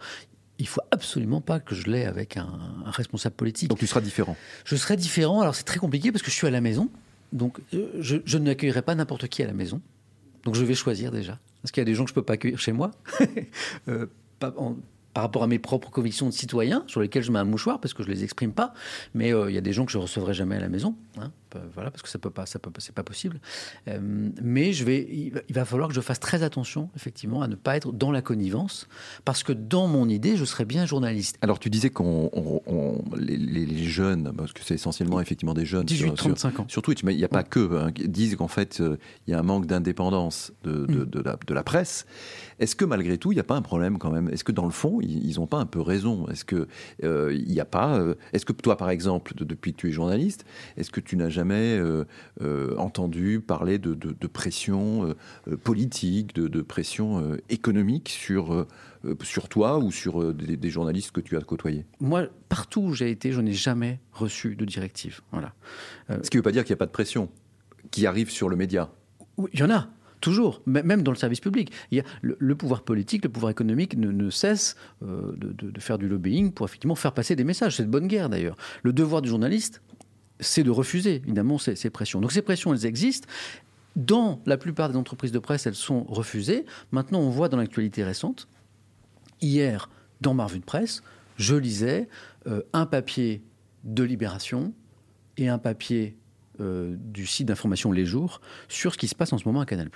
il 0.60 0.68
faut 0.68 0.82
absolument 0.92 1.42
pas 1.42 1.60
que 1.60 1.75
je 1.75 1.89
l'ai 1.89 2.06
avec 2.06 2.38
un, 2.38 2.48
un, 2.86 2.92
responsable 2.92 3.36
politique. 3.36 3.70
Donc 3.70 3.80
tu 3.80 3.88
seras 3.88 4.01
différent. 4.01 4.38
Je 4.65 4.75
serai 4.75 4.96
différent. 4.96 5.42
Alors 5.42 5.56
c'est 5.56 5.63
très 5.63 5.80
compliqué 5.80 6.12
parce 6.12 6.22
que 6.22 6.30
je 6.30 6.36
suis 6.36 6.48
à 6.48 6.51
la 6.51 6.62
maison. 6.62 6.89
Donc 7.32 7.58
je, 7.72 8.18
je 8.24 8.38
n'accueillerai 8.38 8.84
pas 8.84 8.94
n'importe 8.94 9.27
qui 9.27 9.42
à 9.42 9.48
la 9.48 9.53
maison. 9.53 9.82
Donc 10.44 10.56
je 10.56 10.63
vais 10.63 10.75
choisir 10.75 11.12
déjà. 11.12 11.39
Parce 11.62 11.72
qu'il 11.72 11.82
y 11.82 11.86
a 11.86 11.86
des 11.86 11.96
gens 11.96 12.03
que 12.03 12.10
je 12.10 12.13
peux 12.13 12.24
pas 12.24 12.34
accueillir 12.34 12.60
chez 12.60 12.74
moi. 12.74 12.92
euh, 13.88 14.06
pas, 14.39 14.53
en, 14.58 14.75
par 15.13 15.24
rapport 15.24 15.43
à 15.43 15.48
mes 15.48 15.60
propres 15.60 15.91
convictions 15.91 16.25
de 16.27 16.34
citoyen, 16.34 16.84
sur 16.88 17.01
lesquelles 17.01 17.24
je 17.24 17.32
mets 17.32 17.39
un 17.39 17.46
mouchoir 17.46 17.79
parce 17.79 17.93
que 17.93 18.03
je 18.03 18.10
les 18.10 18.24
exprime 18.24 18.51
pas. 18.51 18.74
Mais 19.13 19.29
il 19.29 19.34
euh, 19.34 19.51
y 19.51 19.58
a 19.58 19.62
des 19.62 19.74
gens 19.74 19.86
que 19.86 19.91
je 19.91 19.98
recevrai 19.98 20.34
jamais 20.34 20.55
à 20.55 20.60
la 20.60 20.70
maison, 20.70 20.96
hein, 21.20 21.32
voilà, 21.74 21.91
parce 21.91 22.01
que 22.01 22.10
ça 22.10 22.19
peut 22.19 22.29
pas, 22.29 22.45
ça 22.45 22.60
peut, 22.60 22.72
c'est 22.77 22.95
pas 22.95 23.03
possible. 23.03 23.39
Euh, 23.88 24.00
mais 24.41 24.74
je 24.74 24.83
vais, 24.83 25.01
il 25.01 25.53
va 25.53 25.65
falloir 25.65 25.89
que 25.89 25.95
je 25.95 26.01
fasse 26.01 26.19
très 26.19 26.43
attention, 26.43 26.89
effectivement, 26.95 27.41
à 27.41 27.48
ne 27.48 27.55
pas 27.55 27.75
être 27.77 27.91
dans 27.91 28.12
la 28.12 28.22
connivence, 28.22 28.88
parce 29.25 29.43
que 29.43 29.53
dans 29.53 29.88
mon 29.88 30.10
idée, 30.10 30.38
je 30.38 30.45
serais 30.45 30.65
bien 30.65 30.86
journaliste. 30.86 31.38
Alors 31.41 31.60
tu 31.60 31.69
disais 31.69 31.89
qu'on, 31.89 32.29
on, 32.33 32.62
on, 32.65 33.03
les, 33.17 33.38
les, 33.38 33.83
jeunes, 33.83 34.33
parce 34.36 34.53
que 34.53 34.62
c'est 34.63 34.75
essentiellement 34.75 35.19
effectivement 35.19 35.53
des 35.53 35.65
jeunes, 35.65 35.86
18, 35.86 36.15
35 36.15 36.60
ans. 36.60 36.65
Sur 36.67 36.81
Twitch, 36.81 37.03
mais 37.03 37.13
il 37.13 37.17
n'y 37.17 37.25
a 37.25 37.29
pas 37.29 37.43
que, 37.43 37.77
hein, 37.77 37.91
disent 38.05 38.36
qu'en 38.36 38.48
fait, 38.48 38.77
il 38.79 38.86
euh, 38.86 38.98
y 39.27 39.33
a 39.33 39.39
un 39.39 39.43
manque 39.43 39.65
d'indépendance 39.65 40.53
de, 40.63 40.86
de, 40.86 41.03
mm. 41.03 41.05
de, 41.05 41.22
la, 41.22 41.38
de 41.45 41.53
la 41.53 41.63
presse. 41.63 42.05
Est-ce 42.60 42.75
que 42.75 42.86
malgré 42.86 43.17
tout, 43.17 43.31
il 43.31 43.36
n'y 43.36 43.41
a 43.41 43.45
pas 43.45 43.55
un 43.55 43.62
problème 43.62 43.98
quand 43.98 44.12
même? 44.12 44.29
Est-ce 44.29 44.43
que 44.43 44.51
dans 44.51 44.65
le 44.65 44.72
fond, 44.72 45.00
ils 45.01 45.36
n'ont 45.38 45.48
pas 45.48 45.57
un 45.57 45.65
peu 45.65 45.81
raison? 45.81 46.27
Est-ce 46.29 46.45
que 46.45 46.67
il 47.00 47.05
euh, 47.05 47.38
n'y 47.45 47.60
a 47.60 47.65
pas 47.65 47.98
euh, 47.98 48.15
Est-ce 48.31 48.45
que 48.45 48.53
toi, 48.53 48.77
par 48.77 48.89
exemple, 48.89 49.33
de, 49.36 49.43
depuis 49.43 49.74
que 49.74 49.77
tu 49.77 49.89
es 49.89 49.91
journaliste, 49.91 50.45
est-ce 50.77 50.91
que 50.91 51.00
tu 51.00 51.17
n'as 51.17 51.29
jamais 51.29 51.42
euh, 51.51 52.05
euh, 52.41 52.75
entendu 52.77 53.39
parler 53.39 53.77
de, 53.77 53.93
de, 53.93 54.15
de 54.19 54.27
pression 54.27 55.13
euh, 55.47 55.57
politique, 55.57 56.35
de, 56.35 56.62
pression 56.62 57.38
économique 57.50 58.09
sur 58.09 58.65
sur 59.21 59.50
toi 59.50 59.79
ou 59.79 59.91
sur 59.91 60.33
des, 60.33 60.55
des, 60.55 60.69
journalistes 60.69 61.12
que 61.12 61.19
tu 61.19 61.35
as 61.35 61.41
côtoyés? 61.41 61.85
Moi, 62.00 62.27
partout 62.47 62.81
où 62.81 62.93
j'ai 62.93 63.12
été, 63.12 63.33
je 63.33 63.41
n'ai 63.41 63.51
jamais 63.51 64.00
reçu 64.13 64.55
de 64.55 64.63
directive. 64.63 65.21
Voilà. 65.31 65.53
Ce 66.09 66.29
qui 66.29 66.38
ne 66.38 66.39
veut 66.39 66.43
pas 66.43 66.51
dire 66.53 66.63
qu'il 66.63 66.71
n'y 66.71 66.77
a 66.77 66.79
pas 66.79 66.85
de 66.85 66.91
pression 66.91 67.29
qui 67.91 68.07
arrive 68.07 68.29
sur 68.29 68.47
le 68.47 68.55
média. 68.55 68.89
Oui, 69.38 69.50
il 69.53 69.59
y 69.59 69.63
en 69.63 69.69
a. 69.69 69.89
Toujours, 70.23 70.62
même 70.65 71.03
dans 71.03 71.12
le 71.12 71.17
service 71.17 71.41
public. 71.41 71.69
Il 71.91 71.97
y 71.97 72.00
a 72.00 72.05
le, 72.21 72.38
le 72.39 72.55
pouvoir 72.55 72.83
politique, 72.83 73.25
le 73.25 73.29
pouvoir 73.29 73.51
économique 73.51 73.97
ne, 73.97 74.09
ne 74.09 74.29
cesse 74.29 74.77
euh, 75.03 75.33
de, 75.35 75.51
de, 75.51 75.69
de, 75.69 75.79
faire 75.81 75.97
du 75.97 76.07
lobbying 76.07 76.53
pour 76.53 76.65
effectivement 76.65 76.95
faire 76.95 77.12
passer 77.12 77.35
des 77.35 77.43
messages. 77.43 77.75
C'est 77.75 77.83
de 77.83 77.89
bonne 77.89 78.07
guerre 78.07 78.29
d'ailleurs. 78.29 78.55
Le 78.83 78.93
devoir 78.93 79.21
du 79.21 79.27
journaliste, 79.27 79.81
c'est 80.39 80.63
de 80.63 80.71
refuser 80.71 81.15
évidemment 81.15 81.57
ces, 81.57 81.75
ces, 81.75 81.89
pressions. 81.89 82.21
Donc 82.21 82.31
ces 82.31 82.41
pressions, 82.41 82.73
elles 82.73 82.85
existent. 82.85 83.27
Dans 83.95 84.41
la 84.45 84.57
plupart 84.57 84.89
des 84.89 84.97
entreprises 84.97 85.31
de 85.31 85.39
presse, 85.39 85.67
elles 85.67 85.75
sont 85.75 86.03
refusées. 86.05 86.65
Maintenant, 86.91 87.19
on 87.19 87.29
voit 87.29 87.49
dans 87.49 87.57
l'actualité 87.57 88.03
récente, 88.03 88.47
hier, 89.41 89.89
dans 90.21 90.33
ma 90.33 90.45
revue 90.45 90.59
de 90.59 90.65
presse, 90.65 91.03
je 91.37 91.55
lisais 91.55 92.07
euh, 92.47 92.61
un 92.73 92.85
papier 92.85 93.43
de 93.83 94.03
Libération 94.03 94.73
et 95.37 95.49
un 95.49 95.57
papier 95.57 96.17
euh, 96.59 96.95
du 96.97 97.25
site 97.25 97.47
d'information 97.47 97.91
Les 97.91 98.05
Jours 98.05 98.41
sur 98.67 98.93
ce 98.93 98.97
qui 98.97 99.07
se 99.07 99.15
passe 99.15 99.33
en 99.33 99.37
ce 99.37 99.45
moment 99.45 99.61
à 99.61 99.65
Canal+. 99.65 99.89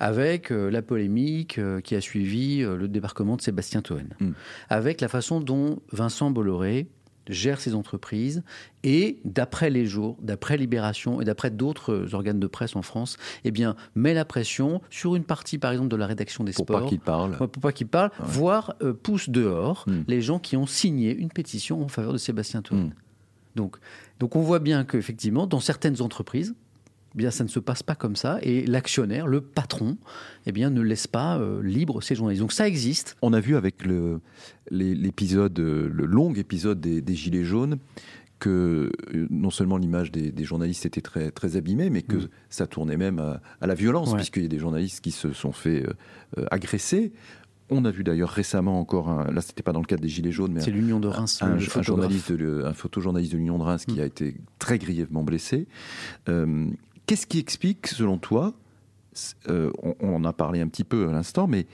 Avec 0.00 0.52
euh, 0.52 0.70
la 0.70 0.82
polémique 0.82 1.60
qui 1.82 1.94
a 1.96 2.00
suivi 2.00 2.60
le 2.60 2.86
débarquement 2.86 3.36
de 3.36 3.42
Sébastien 3.42 3.82
Toen. 3.82 4.08
Mm. 4.20 4.30
Avec 4.68 5.00
la 5.00 5.08
façon 5.08 5.40
dont 5.40 5.80
Vincent 5.92 6.30
Bolloré 6.30 6.88
gère 7.28 7.60
ses 7.60 7.74
entreprises 7.74 8.42
et 8.82 9.18
d'après 9.24 9.70
les 9.70 9.86
jours, 9.86 10.16
d'après 10.20 10.56
Libération 10.56 11.20
et 11.20 11.24
d'après 11.24 11.50
d'autres 11.50 12.14
organes 12.14 12.40
de 12.40 12.46
presse 12.46 12.76
en 12.76 12.82
France, 12.82 13.16
eh 13.44 13.50
bien 13.50 13.76
met 13.94 14.14
la 14.14 14.24
pression 14.24 14.80
sur 14.90 15.16
une 15.16 15.24
partie 15.24 15.58
par 15.58 15.72
exemple 15.72 15.88
de 15.88 15.96
la 15.96 16.06
rédaction 16.06 16.44
des 16.44 16.52
pour 16.52 16.64
sports 16.64 16.82
pas 16.82 16.88
qu'il 16.88 17.00
parle, 17.00 17.36
pour 17.36 17.48
pas 17.48 17.72
qu'il 17.72 17.88
parle, 17.88 18.10
ouais. 18.18 18.26
voire 18.26 18.74
euh, 18.82 18.92
pousse 18.92 19.28
dehors 19.28 19.84
mm. 19.86 20.02
les 20.06 20.20
gens 20.20 20.38
qui 20.38 20.56
ont 20.56 20.66
signé 20.66 21.14
une 21.14 21.28
pétition 21.28 21.82
en 21.82 21.88
faveur 21.88 22.12
de 22.12 22.18
Sébastien 22.18 22.62
Toen. 22.62 22.86
Mm. 22.86 22.92
Donc, 23.56 23.76
donc 24.20 24.36
on 24.36 24.40
voit 24.40 24.60
bien 24.60 24.84
qu'effectivement, 24.84 25.46
dans 25.46 25.60
certaines 25.60 26.00
entreprises, 26.00 26.54
eh 27.14 27.18
bien, 27.18 27.30
ça 27.30 27.44
ne 27.44 27.48
se 27.48 27.58
passe 27.58 27.82
pas 27.82 27.94
comme 27.94 28.16
ça. 28.16 28.38
Et 28.42 28.66
l'actionnaire, 28.66 29.26
le 29.26 29.40
patron, 29.40 29.96
eh 30.46 30.52
bien, 30.52 30.70
ne 30.70 30.80
laisse 30.80 31.06
pas 31.06 31.38
euh, 31.38 31.62
libre 31.62 32.02
ces 32.02 32.14
journalistes. 32.14 32.42
Donc 32.42 32.52
ça 32.52 32.68
existe. 32.68 33.16
On 33.22 33.32
a 33.32 33.40
vu 33.40 33.56
avec 33.56 33.86
l'épisode, 34.70 35.58
le, 35.58 35.88
le, 35.88 36.06
long 36.06 36.34
épisode 36.34 36.80
des, 36.80 37.00
des 37.00 37.14
Gilets 37.14 37.44
jaunes, 37.44 37.78
que 38.38 38.92
euh, 39.14 39.26
non 39.30 39.50
seulement 39.50 39.76
l'image 39.76 40.12
des, 40.12 40.30
des, 40.30 40.44
journalistes 40.44 40.86
était 40.86 41.00
très, 41.00 41.30
très 41.30 41.56
abîmée, 41.56 41.90
mais 41.90 42.02
que 42.02 42.16
mmh. 42.16 42.28
ça 42.50 42.66
tournait 42.66 42.96
même 42.96 43.18
à, 43.18 43.40
à 43.60 43.66
la 43.66 43.74
violence, 43.74 44.10
ouais. 44.10 44.16
puisqu'il 44.16 44.42
y 44.42 44.46
a 44.46 44.48
des 44.48 44.58
journalistes 44.58 45.00
qui 45.00 45.10
se 45.10 45.32
sont 45.32 45.52
fait 45.52 45.84
euh, 46.38 46.46
agresser. 46.50 47.12
On 47.70 47.84
a 47.84 47.90
vu 47.90 48.02
d'ailleurs 48.02 48.30
récemment 48.30 48.80
encore, 48.80 49.10
un, 49.10 49.30
là 49.30 49.42
c'était 49.42 49.62
pas 49.62 49.72
dans 49.72 49.80
le 49.80 49.86
cadre 49.86 50.00
des 50.00 50.08
Gilets 50.08 50.32
jaunes, 50.32 50.52
mais 50.52 50.60
c'est 50.60 50.70
l'Union 50.70 51.00
de 51.00 51.08
Reims, 51.08 51.42
un, 51.42 51.52
un, 51.52 51.56
un 51.56 51.82
journaliste, 51.82 52.32
de, 52.32 52.62
un 52.64 52.72
photojournaliste 52.72 53.32
de 53.32 53.38
l'Union 53.38 53.58
de 53.58 53.64
Reims 53.64 53.86
mmh. 53.86 53.92
qui 53.92 54.00
a 54.00 54.06
été 54.06 54.36
très 54.58 54.78
grièvement 54.78 55.22
blessé. 55.22 55.66
Euh, 56.28 56.66
Qu'est-ce 57.08 57.26
qui 57.26 57.38
explique, 57.38 57.86
selon 57.86 58.18
toi, 58.18 58.52
euh, 59.48 59.72
on, 59.82 59.94
on, 60.00 60.14
en 60.16 60.24
a 60.24 60.34
parlé 60.34 60.60
un 60.60 60.68
petit 60.68 60.84
peu 60.84 61.08
à 61.08 61.12
l'instant, 61.12 61.46
mais 61.46 61.66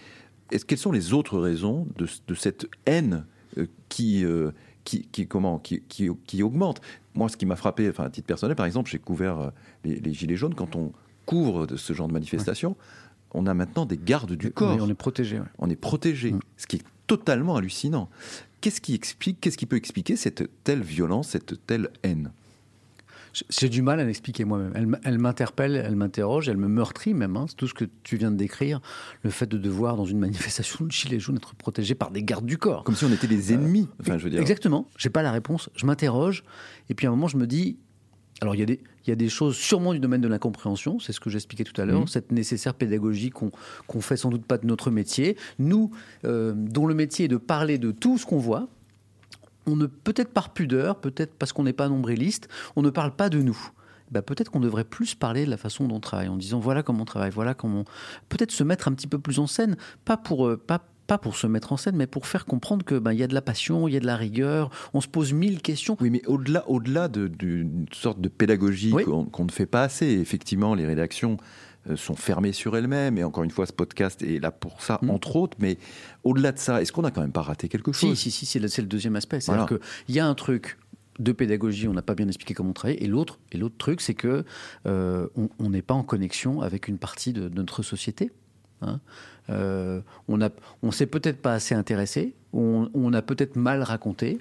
est 0.52 0.64
quelles 0.64 0.78
sont 0.78 0.92
les 0.92 1.12
autres 1.12 1.40
raisons 1.40 1.88
de, 1.96 2.06
de 2.28 2.34
cette 2.34 2.68
haine 2.86 3.26
euh, 3.58 3.66
qui, 3.88 4.24
euh, 4.24 4.52
qui, 4.84 5.08
qui, 5.10 5.26
comment, 5.26 5.58
qui, 5.58 5.82
qui, 5.88 6.08
qui, 6.24 6.44
augmente? 6.44 6.80
Moi, 7.14 7.28
ce 7.28 7.36
qui 7.36 7.46
m'a 7.46 7.56
frappé, 7.56 7.88
enfin, 7.88 8.04
à 8.04 8.10
titre 8.10 8.28
personnel, 8.28 8.54
par 8.54 8.64
exemple, 8.64 8.88
j'ai 8.88 9.00
couvert 9.00 9.50
les, 9.82 9.98
les, 9.98 10.12
Gilets 10.12 10.36
jaunes. 10.36 10.54
Quand 10.54 10.76
on 10.76 10.92
couvre 11.26 11.66
de 11.66 11.74
ce 11.74 11.92
genre 11.94 12.06
de 12.06 12.12
manifestation, 12.12 12.70
ouais. 12.70 12.76
on 13.32 13.46
a 13.48 13.54
maintenant 13.54 13.86
des 13.86 13.98
gardes 13.98 14.34
du 14.34 14.52
corps. 14.52 14.76
Oui, 14.76 14.80
on 14.80 14.88
est 14.88 14.94
protégé. 14.94 15.40
Ouais. 15.40 15.46
On 15.58 15.68
est 15.68 15.74
protégé, 15.74 16.32
ce 16.56 16.68
qui 16.68 16.76
est 16.76 16.84
totalement 17.08 17.56
hallucinant. 17.56 18.08
Qu'est-ce 18.60 18.80
qui 18.80 18.94
explique, 18.94 19.40
qu'est-ce 19.40 19.58
qui 19.58 19.66
peut 19.66 19.74
expliquer 19.74 20.14
cette 20.14 20.48
telle 20.62 20.82
violence, 20.82 21.30
cette 21.30 21.66
telle 21.66 21.90
haine? 22.04 22.30
J'ai 23.48 23.68
du 23.68 23.82
mal 23.82 24.00
à 24.00 24.04
l'expliquer 24.04 24.44
moi-même. 24.44 24.72
Elle, 24.74 25.00
elle 25.04 25.18
m'interpelle, 25.18 25.76
elle 25.76 25.96
m'interroge, 25.96 26.48
elle 26.48 26.56
me 26.56 26.68
meurtrit 26.68 27.14
même. 27.14 27.36
Hein. 27.36 27.46
C'est 27.48 27.56
tout 27.56 27.66
ce 27.66 27.74
que 27.74 27.84
tu 28.02 28.16
viens 28.16 28.30
de 28.30 28.36
décrire. 28.36 28.80
Le 29.22 29.30
fait 29.30 29.46
de 29.46 29.58
devoir, 29.58 29.96
dans 29.96 30.04
une 30.04 30.18
manifestation 30.18 30.84
de 30.84 30.90
Gilets 30.90 31.20
jaunes, 31.20 31.36
être 31.36 31.54
protégé 31.54 31.94
par 31.94 32.10
des 32.10 32.22
gardes 32.22 32.46
du 32.46 32.58
corps. 32.58 32.84
Comme 32.84 32.94
si 32.94 33.04
on 33.04 33.12
était 33.12 33.26
des 33.26 33.52
ennemis. 33.52 33.88
Enfin, 34.00 34.18
je 34.18 34.24
veux 34.24 34.30
dire. 34.30 34.40
Exactement. 34.40 34.88
J'ai 34.96 35.10
pas 35.10 35.22
la 35.22 35.32
réponse. 35.32 35.70
Je 35.74 35.86
m'interroge. 35.86 36.44
Et 36.88 36.94
puis 36.94 37.06
à 37.06 37.10
un 37.10 37.12
moment, 37.12 37.28
je 37.28 37.36
me 37.36 37.46
dis. 37.46 37.78
Alors, 38.40 38.56
il 38.56 38.58
y, 38.58 38.64
a 38.64 38.66
des, 38.66 38.80
il 39.06 39.10
y 39.10 39.12
a 39.12 39.16
des 39.16 39.28
choses 39.28 39.56
sûrement 39.56 39.92
du 39.92 40.00
domaine 40.00 40.20
de 40.20 40.26
l'incompréhension, 40.26 40.98
c'est 40.98 41.12
ce 41.12 41.20
que 41.20 41.30
j'expliquais 41.30 41.62
tout 41.62 41.80
à 41.80 41.84
l'heure, 41.84 42.00
mmh. 42.00 42.08
cette 42.08 42.32
nécessaire 42.32 42.74
pédagogie 42.74 43.30
qu'on 43.30 43.52
qu 43.88 44.00
fait 44.00 44.16
sans 44.16 44.28
doute 44.28 44.44
pas 44.44 44.58
de 44.58 44.66
notre 44.66 44.90
métier. 44.90 45.36
Nous, 45.60 45.92
euh, 46.24 46.52
dont 46.54 46.86
le 46.86 46.94
métier 46.94 47.26
est 47.26 47.28
de 47.28 47.36
parler 47.36 47.78
de 47.78 47.92
tout 47.92 48.18
ce 48.18 48.26
qu'on 48.26 48.38
voit, 48.38 48.68
on 49.66 49.76
ne 49.76 49.86
peut-être 49.86 50.32
par 50.32 50.52
pudeur, 50.52 51.00
peut-être 51.00 51.34
parce 51.34 51.52
qu'on 51.52 51.64
n'est 51.64 51.72
pas 51.72 51.88
nombriliste, 51.88 52.48
on 52.76 52.82
ne 52.82 52.90
parle 52.90 53.14
pas 53.14 53.28
de 53.28 53.40
nous. 53.40 53.70
Bah, 54.10 54.22
peut-être 54.22 54.50
qu'on 54.50 54.60
devrait 54.60 54.84
plus 54.84 55.14
parler 55.14 55.44
de 55.44 55.50
la 55.50 55.56
façon 55.56 55.88
dont 55.88 55.96
on 55.96 56.00
travaille, 56.00 56.28
en 56.28 56.36
disant 56.36 56.60
voilà 56.60 56.82
comment 56.82 57.02
on 57.02 57.06
travaille, 57.06 57.30
voilà 57.30 57.54
comment. 57.54 57.84
Peut-être 58.28 58.52
se 58.52 58.62
mettre 58.62 58.88
un 58.88 58.92
petit 58.92 59.06
peu 59.06 59.18
plus 59.18 59.38
en 59.38 59.46
scène, 59.46 59.76
pas 60.04 60.16
pour, 60.16 60.46
euh, 60.46 60.56
pas, 60.56 60.86
pas 61.06 61.18
pour 61.18 61.36
se 61.36 61.46
mettre 61.46 61.72
en 61.72 61.76
scène, 61.76 61.96
mais 61.96 62.06
pour 62.06 62.26
faire 62.26 62.44
comprendre 62.44 62.84
que 62.84 62.98
ben, 62.98 63.12
y 63.12 63.22
a 63.22 63.26
de 63.26 63.34
la 63.34 63.42
passion, 63.42 63.88
il 63.88 63.94
y 63.94 63.96
a 63.96 64.00
de 64.00 64.06
la 64.06 64.16
rigueur, 64.16 64.70
on 64.92 65.00
se 65.00 65.08
pose 65.08 65.32
mille 65.32 65.62
questions. 65.62 65.96
Oui, 66.00 66.10
mais 66.10 66.24
au-delà, 66.26 66.68
au-delà 66.68 67.08
d'une 67.08 67.86
sorte 67.92 68.20
de 68.20 68.28
pédagogie 68.28 68.92
oui. 68.92 69.04
qu'on 69.04 69.24
qu 69.24 69.42
ne 69.42 69.50
fait 69.50 69.66
pas 69.66 69.82
assez, 69.82 70.06
effectivement, 70.06 70.74
les 70.74 70.86
rédactions 70.86 71.38
sont 71.96 72.14
fermées 72.14 72.52
sur 72.52 72.76
elles-mêmes. 72.76 73.18
Et 73.18 73.24
encore 73.24 73.44
une 73.44 73.50
fois, 73.50 73.66
ce 73.66 73.72
podcast 73.72 74.22
est 74.22 74.40
là 74.40 74.50
pour 74.50 74.82
ça, 74.82 74.98
mmh. 75.02 75.10
entre 75.10 75.36
autres. 75.36 75.56
Mais 75.60 75.78
au-delà 76.22 76.52
de 76.52 76.58
ça, 76.58 76.80
est-ce 76.82 76.92
qu'on 76.92 77.02
n'a 77.02 77.10
quand 77.10 77.20
même 77.20 77.32
pas 77.32 77.42
raté 77.42 77.68
quelque 77.68 77.92
chose? 77.92 78.18
Si, 78.18 78.30
si, 78.30 78.46
si, 78.46 78.58
c'est 78.58 78.82
le, 78.82 78.88
deuxième 78.88 79.16
aspect. 79.16 79.40
C'est-à-dire 79.40 79.66
voilà. 79.66 79.82
qu'il 80.06 80.14
y 80.14 80.20
a 80.20 80.26
un 80.26 80.34
truc 80.34 80.78
de 81.18 81.32
pédagogie, 81.32 81.86
on 81.86 81.92
n'a 81.92 82.02
pas 82.02 82.14
bien 82.14 82.26
expliqué 82.26 82.54
comment 82.54 82.70
on 82.70 82.74
travaille. 82.74 82.96
Et 82.96 83.06
l'autre, 83.06 83.38
et 83.52 83.58
l'autre 83.58 83.76
truc, 83.78 84.00
c'est 84.00 84.14
que 84.14 84.44
euh, 84.86 85.28
on 85.58 85.70
n'est 85.70 85.82
pas 85.82 85.94
en 85.94 86.02
connexion 86.02 86.60
avec 86.60 86.88
une 86.88 86.98
partie 86.98 87.32
de, 87.32 87.48
de 87.48 87.54
notre 87.54 87.82
société. 87.82 88.32
Hein 88.82 89.00
euh, 89.50 90.00
on 90.28 90.38
ne 90.38 90.48
on 90.82 90.90
s'est 90.90 91.06
peut-être 91.06 91.40
pas 91.40 91.52
assez 91.52 91.74
intéressé, 91.74 92.34
on, 92.52 92.88
on 92.94 93.12
a 93.12 93.22
peut-être 93.22 93.56
mal 93.56 93.82
raconté, 93.82 94.38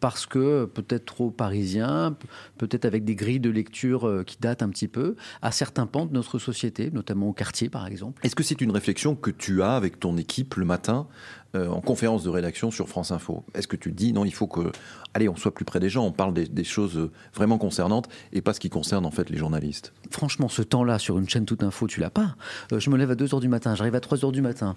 parce 0.00 0.26
que 0.26 0.66
peut-être 0.66 1.06
trop 1.06 1.30
parisien, 1.30 2.16
peut-être 2.58 2.84
avec 2.84 3.04
des 3.04 3.14
grilles 3.14 3.40
de 3.40 3.50
lecture 3.50 4.06
euh, 4.06 4.24
qui 4.24 4.36
datent 4.40 4.62
un 4.62 4.68
petit 4.68 4.88
peu, 4.88 5.16
à 5.42 5.52
certains 5.52 5.86
pans 5.86 6.06
de 6.06 6.12
notre 6.12 6.38
société, 6.38 6.90
notamment 6.90 7.28
au 7.28 7.32
quartier 7.32 7.68
par 7.68 7.86
exemple. 7.86 8.24
Est-ce 8.24 8.34
que 8.34 8.42
c'est 8.42 8.60
une 8.60 8.70
réflexion 8.70 9.14
que 9.14 9.30
tu 9.30 9.62
as 9.62 9.72
avec 9.72 9.98
ton 10.00 10.16
équipe 10.16 10.54
le 10.56 10.64
matin 10.64 11.06
euh, 11.54 11.68
en 11.68 11.80
conférence 11.80 12.24
de 12.24 12.30
rédaction 12.30 12.70
sur 12.70 12.88
France 12.88 13.10
Info? 13.10 13.44
Est-ce 13.54 13.68
que 13.68 13.76
tu 13.76 13.92
dis 13.92 14.12
non, 14.12 14.24
il 14.24 14.34
faut 14.34 14.46
que, 14.46 14.70
allez, 15.14 15.28
on 15.28 15.36
soit 15.36 15.54
plus 15.54 15.64
près 15.64 15.80
des 15.80 15.88
gens, 15.88 16.04
on 16.04 16.12
parle 16.12 16.34
des, 16.34 16.64
choses 16.64 17.10
vraiment 17.34 17.58
concernantes 17.58 18.08
et 18.32 18.42
pas 18.42 18.52
ce 18.52 18.60
qui 18.60 18.68
concerne 18.68 19.06
en 19.06 19.10
fait 19.10 19.30
les 19.30 19.38
journalistes? 19.38 19.92
Franchement, 20.10 20.48
ce 20.48 20.62
temps-là 20.62 20.98
sur 20.98 21.18
une 21.18 21.28
chaîne 21.28 21.46
toute 21.46 21.62
info, 21.62 21.86
tu 21.86 22.00
l'as 22.00 22.10
pas. 22.10 22.36
Euh, 22.72 22.80
je 22.80 22.90
me 22.90 22.96
lève 22.96 23.10
à 23.10 23.14
2h 23.14 23.40
du 23.40 23.48
matin, 23.48 23.74
j'arrive 23.74 23.94
à 23.94 24.00
3h 24.00 24.32
du 24.32 24.42
matin. 24.42 24.74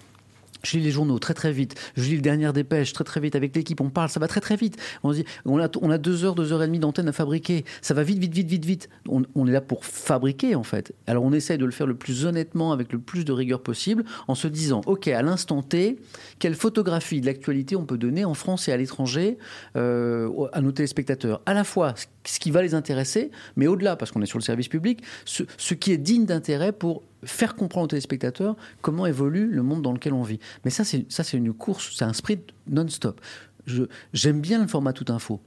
Je 0.63 0.77
lis 0.77 0.83
les 0.83 0.91
journaux 0.91 1.19
très 1.19 1.33
très 1.33 1.51
vite. 1.51 1.75
Je 1.95 2.03
lis 2.03 2.15
le 2.15 2.21
dernier 2.21 2.51
dépêche 2.51 2.91
très 2.91 3.03
très 3.03 3.19
vite 3.19 3.35
avec 3.35 3.55
l'équipe. 3.55 3.79
On 3.79 3.89
parle, 3.89 4.09
ça 4.09 4.19
va 4.19 4.27
très 4.27 4.41
très 4.41 4.55
vite. 4.55 4.77
On 5.03 5.13
dit, 5.13 5.23
on 5.45 5.59
a, 5.59 5.97
deux 5.97 6.25
heures, 6.25 6.35
deux 6.35 6.51
heures 6.51 6.63
et 6.63 6.67
demie 6.67 6.79
d'antenne 6.79 7.07
à 7.07 7.13
fabriquer. 7.13 7.63
Ça 7.81 7.93
va 7.93 8.03
vite, 8.03 8.19
vite, 8.19 8.33
vite, 8.33 8.49
vite, 8.49 8.65
vite. 8.65 8.89
On, 9.07 9.23
on, 9.35 9.47
est 9.47 9.51
là 9.51 9.61
pour 9.61 9.85
fabriquer 9.85 10.55
en 10.55 10.63
fait. 10.63 10.93
Alors 11.07 11.23
on 11.23 11.31
essaye 11.31 11.57
de 11.57 11.65
le 11.65 11.71
faire 11.71 11.87
le 11.87 11.95
plus 11.95 12.25
honnêtement, 12.25 12.71
avec 12.71 12.91
le 12.91 12.99
plus 12.99 13.23
de 13.23 13.31
rigueur 13.31 13.61
possible, 13.61 14.03
en 14.27 14.35
se 14.35 14.47
disant, 14.47 14.81
ok, 14.85 15.07
à 15.07 15.21
l'instant 15.21 15.61
T, 15.61 15.97
quelle 16.39 16.55
photographie 16.55 17.21
de 17.21 17.25
l'actualité 17.25 17.75
on 17.75 17.85
peut 17.85 17.97
donner 17.97 18.25
en 18.25 18.33
France 18.33 18.67
et 18.67 18.73
à 18.73 18.77
l'étranger 18.77 19.37
euh, 19.77 20.29
à 20.51 20.61
nos 20.61 20.71
téléspectateurs? 20.71 21.41
À 21.45 21.53
la 21.53 21.63
fois 21.63 21.95
ce 22.25 22.39
qui 22.39 22.51
va 22.51 22.61
les 22.61 22.75
intéresser, 22.75 23.31
mais 23.55 23.67
au-delà, 23.67 23.95
parce 23.95 24.11
qu'on 24.11 24.21
est 24.21 24.27
sur 24.27 24.37
le 24.37 24.43
service 24.43 24.67
public, 24.67 25.01
ce, 25.25 25.73
qui 25.73 25.91
est 25.91 25.97
digne 25.97 26.25
d'intérêt 26.25 26.71
pour 26.71 27.03
faire 27.23 27.55
comprendre 27.55 27.85
aux 27.85 27.89
téléspectateurs 27.89 28.55
comment 28.81 29.05
évolue 29.05 29.49
le 29.49 29.63
monde 29.63 29.81
dans 29.81 29.93
lequel 29.93 30.13
on 30.13 30.23
vit. 30.23 30.39
Mais 30.65 30.71
ça, 30.71 30.83
c'est, 30.83 31.11
ça, 31.11 31.23
c'est 31.23 31.37
une 31.37 31.53
course, 31.53 31.95
c'est 31.95 32.05
un 32.05 32.13
sprint 32.13 32.41
non-stop. 32.67 33.21
j'aime 34.13 34.41
bien 34.41 34.61
le 34.61 34.67
format 34.67 34.93
tout 34.93 35.11
info 35.11 35.39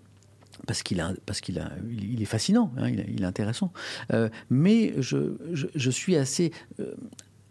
parce 0.66 0.82
qu'il 0.82 1.00
a, 1.00 1.12
parce 1.26 1.40
qu'il 1.40 1.58
a, 1.58 1.70
il 1.90 2.22
est 2.22 2.26
fascinant, 2.26 2.72
hein, 2.76 2.88
il, 2.88 3.22
est 3.22 3.26
intéressant. 3.26 3.72
Euh, 4.12 4.28
mais 4.50 4.94
je, 4.98 5.35
je, 5.52 5.90
suis 5.90 6.16
assez 6.16 6.52
euh, 6.78 6.94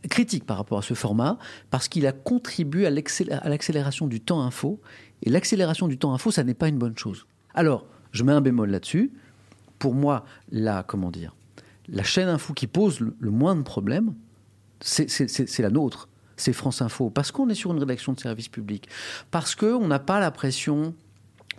critique 0.09 0.45
par 0.45 0.57
rapport 0.57 0.79
à 0.79 0.81
ce 0.81 0.93
format 0.93 1.37
parce 1.69 1.87
qu'il 1.87 2.07
a 2.07 2.11
contribué 2.11 2.85
à, 2.85 2.89
l'accélération 2.89 4.07
du 4.07 4.21
temps 4.21 4.41
info. 4.41 4.79
Et 5.23 5.29
l'accélération 5.29 5.87
du 5.87 5.97
temps 5.97 6.13
info, 6.13 6.31
ça 6.31 6.43
n'est 6.43 6.53
pas 6.53 6.67
une 6.67 6.77
bonne 6.77 6.97
chose. 6.97 7.27
Alors, 7.53 7.85
je 8.11 8.23
mets 8.23 8.31
un 8.31 8.41
bémol 8.41 8.69
là-dessus. 8.69 9.11
Pour 9.79 9.93
moi, 9.93 10.25
là, 10.51 10.83
comment 10.87 11.11
dire, 11.11 11.35
la 11.89 12.03
chaîne 12.03 12.29
info 12.29 12.53
qui 12.53 12.67
pose 12.67 12.99
le, 12.99 13.31
moins 13.31 13.55
de 13.55 13.61
problèmes, 13.61 14.13
c'est 14.79 15.59
la 15.59 15.69
nôtre. 15.69 16.07
C'est 16.37 16.53
France 16.53 16.81
Info. 16.81 17.09
Parce 17.11 17.31
qu'on 17.31 17.49
est 17.49 17.55
sur 17.55 17.71
une 17.71 17.79
rédaction 17.79 18.13
de 18.13 18.19
service 18.19 18.47
public. 18.47 18.89
Parce 19.29 19.53
qu'on 19.53 19.87
n'a 19.87 19.99
pas 19.99 20.19
la 20.19 20.31
pression, 20.31 20.95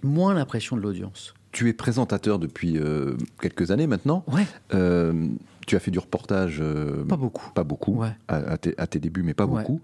moins 0.03 0.35
la 0.35 0.45
pression 0.45 0.77
de 0.77 0.83
l'audience. 0.83 1.35
Tu 1.53 1.69
es 1.69 1.73
présentateur 1.73 2.38
depuis 2.38 2.79
euh, 2.79 3.17
quelques 3.41 3.71
années 3.71 3.87
maintenant. 3.87 4.25
Ouais. 4.27 4.47
Euh, 4.75 5.29
tu 5.67 5.77
as 5.77 5.81
fait 5.81 5.91
du 5.93 6.01
reportage. 6.01 6.59
Euh, 6.61 7.05
pas 7.05 7.17
beaucoup. 7.17 7.53
Pas 7.55 7.62
beaucoup. 7.62 8.03
À, 8.27 8.57
tes, 8.59 8.99
débuts, 8.99 9.23
mais 9.23 9.35
pas 9.35 9.47
beaucoup. 9.47 9.81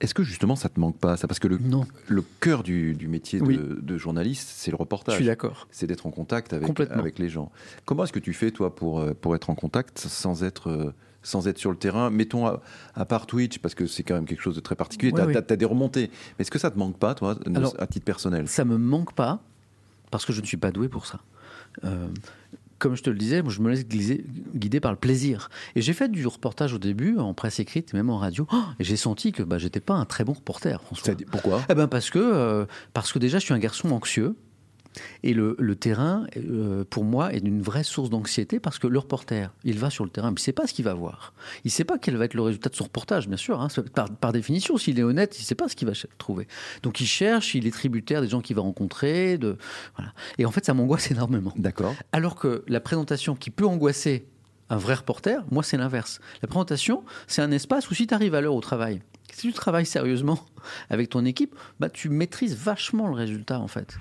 Est-ce 0.00 0.14
que 0.14 0.22
justement 0.22 0.56
ça 0.56 0.68
te 0.68 0.80
manque 0.80 0.96
pas 0.96 1.16
ça? 1.16 1.28
Parce 1.28 1.38
que 1.38 1.48
le, 1.48 1.58
le 2.08 2.24
cœur 2.40 2.62
du, 2.62 2.96
métier 3.06 3.40
de, 3.40 3.98
journaliste, 3.98 4.48
c'est 4.54 4.70
le 4.70 4.76
reportage. 4.76 5.14
Je 5.14 5.20
suis 5.20 5.26
d'accord. 5.26 5.68
C'est 5.70 5.86
d'être 5.86 6.06
en 6.06 6.10
contact 6.10 6.52
avec, 6.52 6.80
avec 6.90 7.18
les 7.18 7.28
gens. 7.28 7.52
Comment 7.84 8.04
est-ce 8.04 8.12
que 8.12 8.18
tu 8.18 8.32
fais, 8.32 8.50
toi, 8.50 8.74
pour, 8.74 9.00
euh, 9.00 9.12
pour 9.12 9.34
être 9.34 9.50
en 9.50 9.54
contact 9.54 9.98
sans 9.98 10.42
être, 10.42 10.70
euh, 10.70 10.94
sans 11.22 11.48
être 11.48 11.58
sur 11.58 11.70
le 11.70 11.76
terrain? 11.76 12.08
Mettons 12.08 12.46
à, 12.46 13.04
part 13.04 13.26
Twitch, 13.26 13.58
parce 13.58 13.74
que 13.74 13.86
c'est 13.86 14.02
quand 14.02 14.14
même 14.14 14.24
quelque 14.24 14.42
chose 14.42 14.56
de 14.56 14.60
très 14.60 14.74
particulier, 14.74 15.12
tu 15.12 15.20
as, 15.20 15.56
des 15.56 15.64
remontées. 15.66 16.10
Mais 16.38 16.42
est-ce 16.42 16.50
que 16.50 16.58
ça 16.58 16.70
te 16.70 16.78
manque 16.78 16.98
pas, 16.98 17.14
toi, 17.14 17.36
à 17.78 17.86
titre 17.86 18.06
personnel? 18.06 18.48
Ça 18.48 18.64
me 18.64 18.78
manque 18.78 19.12
pas, 19.12 19.42
parce 20.10 20.24
que 20.24 20.32
je 20.32 20.40
ne 20.40 20.46
suis 20.46 20.56
pas 20.56 20.72
doué 20.72 20.88
pour 20.88 21.04
ça. 21.06 21.20
Euh, 21.84 22.08
comme 22.80 22.96
je 22.96 23.02
te 23.02 23.10
le 23.10 23.16
disais, 23.16 23.42
je 23.46 23.60
me 23.60 23.70
laisse 23.70 23.86
guider 23.86 24.80
par 24.80 24.90
le 24.90 24.96
plaisir. 24.96 25.50
Et 25.76 25.82
j'ai 25.82 25.92
fait 25.92 26.10
du 26.10 26.26
reportage 26.26 26.72
au 26.72 26.78
début, 26.78 27.18
en 27.18 27.34
presse 27.34 27.60
écrite, 27.60 27.92
même 27.92 28.10
en 28.10 28.18
radio, 28.18 28.48
oh, 28.52 28.62
et 28.80 28.84
j'ai 28.84 28.96
senti 28.96 29.30
que 29.30 29.44
bah, 29.44 29.58
j'étais 29.58 29.80
pas 29.80 29.94
un 29.94 30.06
très 30.06 30.24
bon 30.24 30.32
reporter, 30.32 30.82
François. 30.82 31.14
Pourquoi? 31.30 31.62
Eh 31.68 31.74
ben 31.74 31.86
parce 31.86 32.10
que, 32.10 32.18
euh, 32.18 32.66
parce 32.92 33.12
que 33.12 33.18
déjà, 33.18 33.38
je 33.38 33.44
suis 33.44 33.54
un 33.54 33.58
garçon 33.58 33.90
anxieux. 33.92 34.34
Et 35.22 35.34
le, 35.34 35.74
terrain, 35.76 36.26
euh, 36.36 36.84
pour 36.88 37.04
moi, 37.04 37.32
est 37.32 37.38
une 37.38 37.62
vraie 37.62 37.84
source 37.84 38.10
d'anxiété 38.10 38.58
parce 38.58 38.78
que 38.78 38.86
le 38.86 38.98
reporter, 38.98 39.52
il 39.64 39.78
va 39.78 39.90
sur 39.90 40.04
le 40.04 40.10
terrain, 40.10 40.30
mais 40.30 40.36
il 40.36 40.42
ne 40.42 40.44
sait 40.44 40.52
pas 40.52 40.66
ce 40.66 40.74
qu'il 40.74 40.84
va 40.84 40.94
voir. 40.94 41.32
Il 41.64 41.68
ne 41.68 41.72
sait 41.72 41.84
pas 41.84 41.98
quel 41.98 42.16
va 42.16 42.24
être 42.24 42.34
le 42.34 42.42
résultat 42.42 42.70
de 42.70 42.76
son 42.76 42.84
reportage, 42.84 43.28
bien 43.28 43.36
sûr. 43.36 43.60
Hein. 43.60 43.68
par, 44.20 44.32
définition, 44.32 44.76
s'il 44.76 44.98
est 44.98 45.02
honnête, 45.02 45.36
il 45.38 45.42
ne 45.42 45.46
sait 45.46 45.54
pas 45.54 45.68
ce 45.68 45.76
qu'il 45.76 45.88
va 45.88 45.94
trouver. 46.18 46.48
Donc 46.82 47.00
il 47.00 47.06
cherche, 47.06 47.54
il 47.54 47.66
est 47.66 47.70
tributaire 47.70 48.20
des 48.20 48.28
gens 48.28 48.40
qu'il 48.40 48.56
va 48.56 48.62
rencontrer. 48.62 49.38
De, 49.38 49.56
voilà. 49.96 50.12
Et 50.38 50.44
en 50.44 50.50
fait, 50.50 50.64
ça 50.64 50.74
m'angoisse 50.74 51.10
énormément. 51.10 51.52
D'accord. 51.56 51.94
Alors 52.12 52.34
que 52.34 52.64
la 52.66 52.80
présentation 52.80 53.34
qui 53.34 53.50
peut 53.50 53.66
angoisser 53.66 54.26
un 54.70 54.76
vrai 54.76 54.94
reporter, 54.94 55.44
moi, 55.50 55.62
c'est 55.62 55.76
l'inverse. 55.76 56.20
La 56.42 56.48
présentation, 56.48 57.04
c'est 57.26 57.42
un 57.42 57.50
espace 57.50 57.90
où 57.90 57.94
si 57.94 58.06
tu 58.06 58.14
arrives 58.14 58.34
à 58.34 58.40
l'heure 58.40 58.54
au 58.54 58.60
travail, 58.60 59.02
si 59.32 59.48
tu 59.48 59.52
travailles 59.52 59.86
sérieusement 59.86 60.46
avec 60.90 61.10
ton 61.10 61.24
équipe, 61.24 61.54
bah, 61.78 61.88
tu 61.88 62.08
maîtrises 62.08 62.56
vachement 62.56 63.08
le 63.08 63.14
résultat, 63.14 63.58
en 63.58 63.68
fait. 63.68 63.98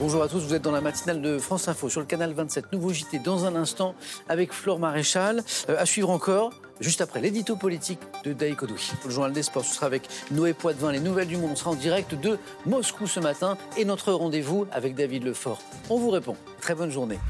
Bonjour 0.00 0.24
à 0.24 0.28
tous, 0.28 0.40
vous 0.40 0.54
êtes 0.54 0.62
dans 0.62 0.72
la 0.72 0.80
matinale 0.80 1.22
de 1.22 1.38
France 1.38 1.68
Info 1.68 1.88
sur 1.88 2.00
le 2.00 2.06
canal 2.06 2.32
27. 2.32 2.72
Nouveau 2.72 2.92
JT 2.92 3.20
dans 3.20 3.44
un 3.44 3.54
instant 3.54 3.94
avec 4.28 4.52
Flore 4.52 4.80
Maréchal. 4.80 5.44
Euh, 5.68 5.76
à 5.78 5.86
suivre 5.86 6.10
encore, 6.10 6.50
juste 6.80 7.00
après 7.00 7.20
l'édito 7.20 7.54
politique 7.54 8.00
de 8.24 8.32
Daï 8.32 8.56
Kodoui. 8.56 8.90
Le 9.04 9.10
journal 9.10 9.32
des 9.32 9.44
sports, 9.44 9.64
ce 9.64 9.72
sera 9.72 9.86
avec 9.86 10.08
Noé 10.32 10.52
Poitvin, 10.52 10.90
les 10.90 10.98
nouvelles 10.98 11.28
du 11.28 11.36
monde. 11.36 11.50
On 11.52 11.56
sera 11.56 11.70
en 11.70 11.74
direct 11.74 12.14
de 12.20 12.38
Moscou 12.66 13.06
ce 13.06 13.20
matin 13.20 13.56
et 13.76 13.84
notre 13.84 14.12
rendez-vous 14.12 14.66
avec 14.72 14.96
David 14.96 15.22
Lefort. 15.22 15.62
On 15.88 15.96
vous 15.96 16.10
répond. 16.10 16.34
Très 16.60 16.74
bonne 16.74 16.90
journée 16.90 17.20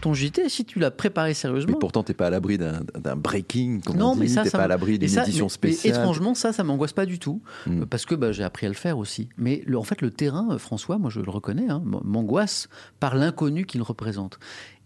ton 0.00 0.14
JT 0.14 0.48
si 0.48 0.64
tu 0.64 0.78
l'as 0.78 0.90
préparé 0.90 1.34
sérieusement. 1.34 1.72
Mais 1.72 1.78
pourtant, 1.78 2.02
tu 2.02 2.10
n'es 2.10 2.14
pas 2.14 2.26
à 2.26 2.30
l'abri 2.30 2.58
d'un 2.58 2.82
breaking, 3.16 3.80
comme 3.80 3.96
non, 3.96 4.10
on 4.10 4.14
dit. 4.14 4.20
mais 4.20 4.28
ça, 4.28 4.44
n'es 4.44 4.50
pas 4.50 4.64
à 4.64 4.68
l'abri 4.68 4.98
d'une 4.98 5.18
édition 5.18 5.48
spéciale. 5.48 5.92
Mais 5.92 5.98
étrangement, 5.98 6.34
ça, 6.34 6.52
ça 6.52 6.64
m'angoisse 6.64 6.92
pas 6.92 7.06
du 7.06 7.18
tout, 7.18 7.42
hmm. 7.66 7.84
parce 7.86 8.06
que 8.06 8.14
bah, 8.14 8.32
j'ai 8.32 8.44
appris 8.44 8.66
à 8.66 8.68
le 8.68 8.74
faire 8.74 8.98
aussi. 8.98 9.28
Mais 9.36 9.62
en 9.74 9.82
fait, 9.82 10.00
le 10.00 10.10
terrain, 10.10 10.48
euh, 10.52 10.58
François, 10.58 10.98
moi 10.98 11.10
je 11.10 11.20
le 11.20 11.30
reconnais, 11.30 11.68
hein, 11.68 11.82
m'angoisse 12.04 12.68
par 13.00 13.16
l'inconnu 13.16 13.66
qu'il 13.66 13.82
représente. 13.82 14.38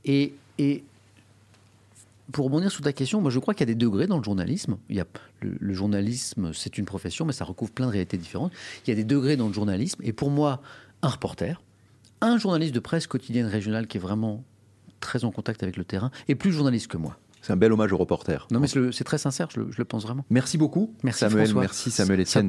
Et, 0.05 0.35
et 0.59 0.85
pour 2.33 2.47
rebondir 2.47 2.71
sur 2.71 2.83
ta 2.83 2.93
question, 2.93 3.21
moi 3.21 3.31
je 3.31 3.39
crois 3.39 3.55
qu'il 3.55 3.69
y 3.69 3.71
a 3.71 3.75
des 3.75 3.79
degrés 3.79 4.07
dans 4.07 4.19
le 4.19 4.25
journalisme. 4.25 4.79
Il 4.89 4.97
y 4.97 5.01
a, 5.01 5.07
le 5.41 5.75
journalisme, 5.75 6.53
c'est 6.55 6.79
une 6.79 6.87
profession, 6.87 7.25
mais 7.25 7.33
ça 7.33 7.45
recouvre 7.45 7.73
plein 7.73 7.87
de 7.87 7.93
réalités 7.93 8.17
différentes. 8.17 8.53
Il 8.87 8.91
y 8.91 8.93
a 8.93 8.97
des 8.97 9.05
degrés 9.05 9.37
dans 9.37 9.49
le 9.49 9.53
journalisme. 9.53 10.01
Et 10.03 10.13
pour 10.13 10.31
moi, 10.31 10.63
un 11.03 11.09
reporter, 11.09 11.61
un 12.21 12.39
journaliste 12.39 12.75
de 12.75 12.81
presse 12.81 13.07
quotidienne 13.07 13.47
régionale 13.47 13.87
qui 13.87 13.99
est 13.99 14.01
vraiment 14.01 14.45
très 15.03 15.25
en 15.25 15.31
contact 15.31 15.63
avec 15.63 15.77
le 15.77 15.85
terrain 15.85 16.11
et 16.29 16.35
plus 16.35 16.53
journaliste 16.53 16.87
que 16.87 16.97
moi. 16.97 17.19
C'est 17.43 17.53
un 17.53 17.57
bel 17.57 17.73
hommage 17.73 17.93
au 17.93 17.97
reporter. 17.97 18.47
Non, 18.53 18.61
mais 18.61 18.69
c'est 18.69 19.05
très 19.05 19.19
sincère, 19.19 19.49
je 19.53 19.61
le, 19.61 19.85
pense 19.85 20.05
vraiment. 20.05 20.25
Merci 20.31 20.59
beaucoup, 20.59 20.95
merci 21.03 21.19
Samuel. 21.19 21.47
François. 21.47 21.61
Merci 21.63 21.91
Samuel 21.91 22.21
Etienne 22.21 22.47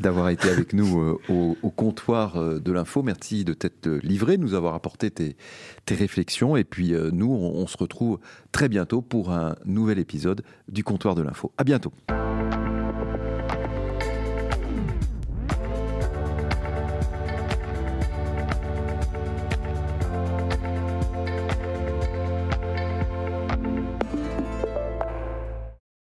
d'avoir 0.00 0.28
été 0.30 0.50
avec 0.50 0.72
nous 0.72 1.00
euh, 1.00 1.20
au, 1.62 1.70
comptoir 1.70 2.36
euh, 2.36 2.58
de 2.58 2.72
l'info. 2.72 3.04
Merci 3.04 3.44
de 3.44 3.54
t'être 3.54 3.88
livré, 4.02 4.36
de 4.36 4.42
nous 4.42 4.54
avoir 4.54 4.74
apporté 4.74 5.12
tes, 5.12 5.36
réflexions. 5.88 6.56
Et 6.56 6.64
puis 6.64 6.92
euh, 6.92 7.10
nous, 7.12 7.30
on, 7.30 7.54
on 7.54 7.66
se 7.68 7.76
retrouve 7.78 8.18
très 8.50 8.68
bientôt 8.68 9.00
pour 9.00 9.30
un 9.30 9.54
nouvel 9.64 10.00
épisode 10.00 10.42
du 10.68 10.82
comptoir 10.82 11.14
de 11.14 11.22
l'info. 11.22 11.52
À 11.56 11.62
bientôt. 11.62 11.92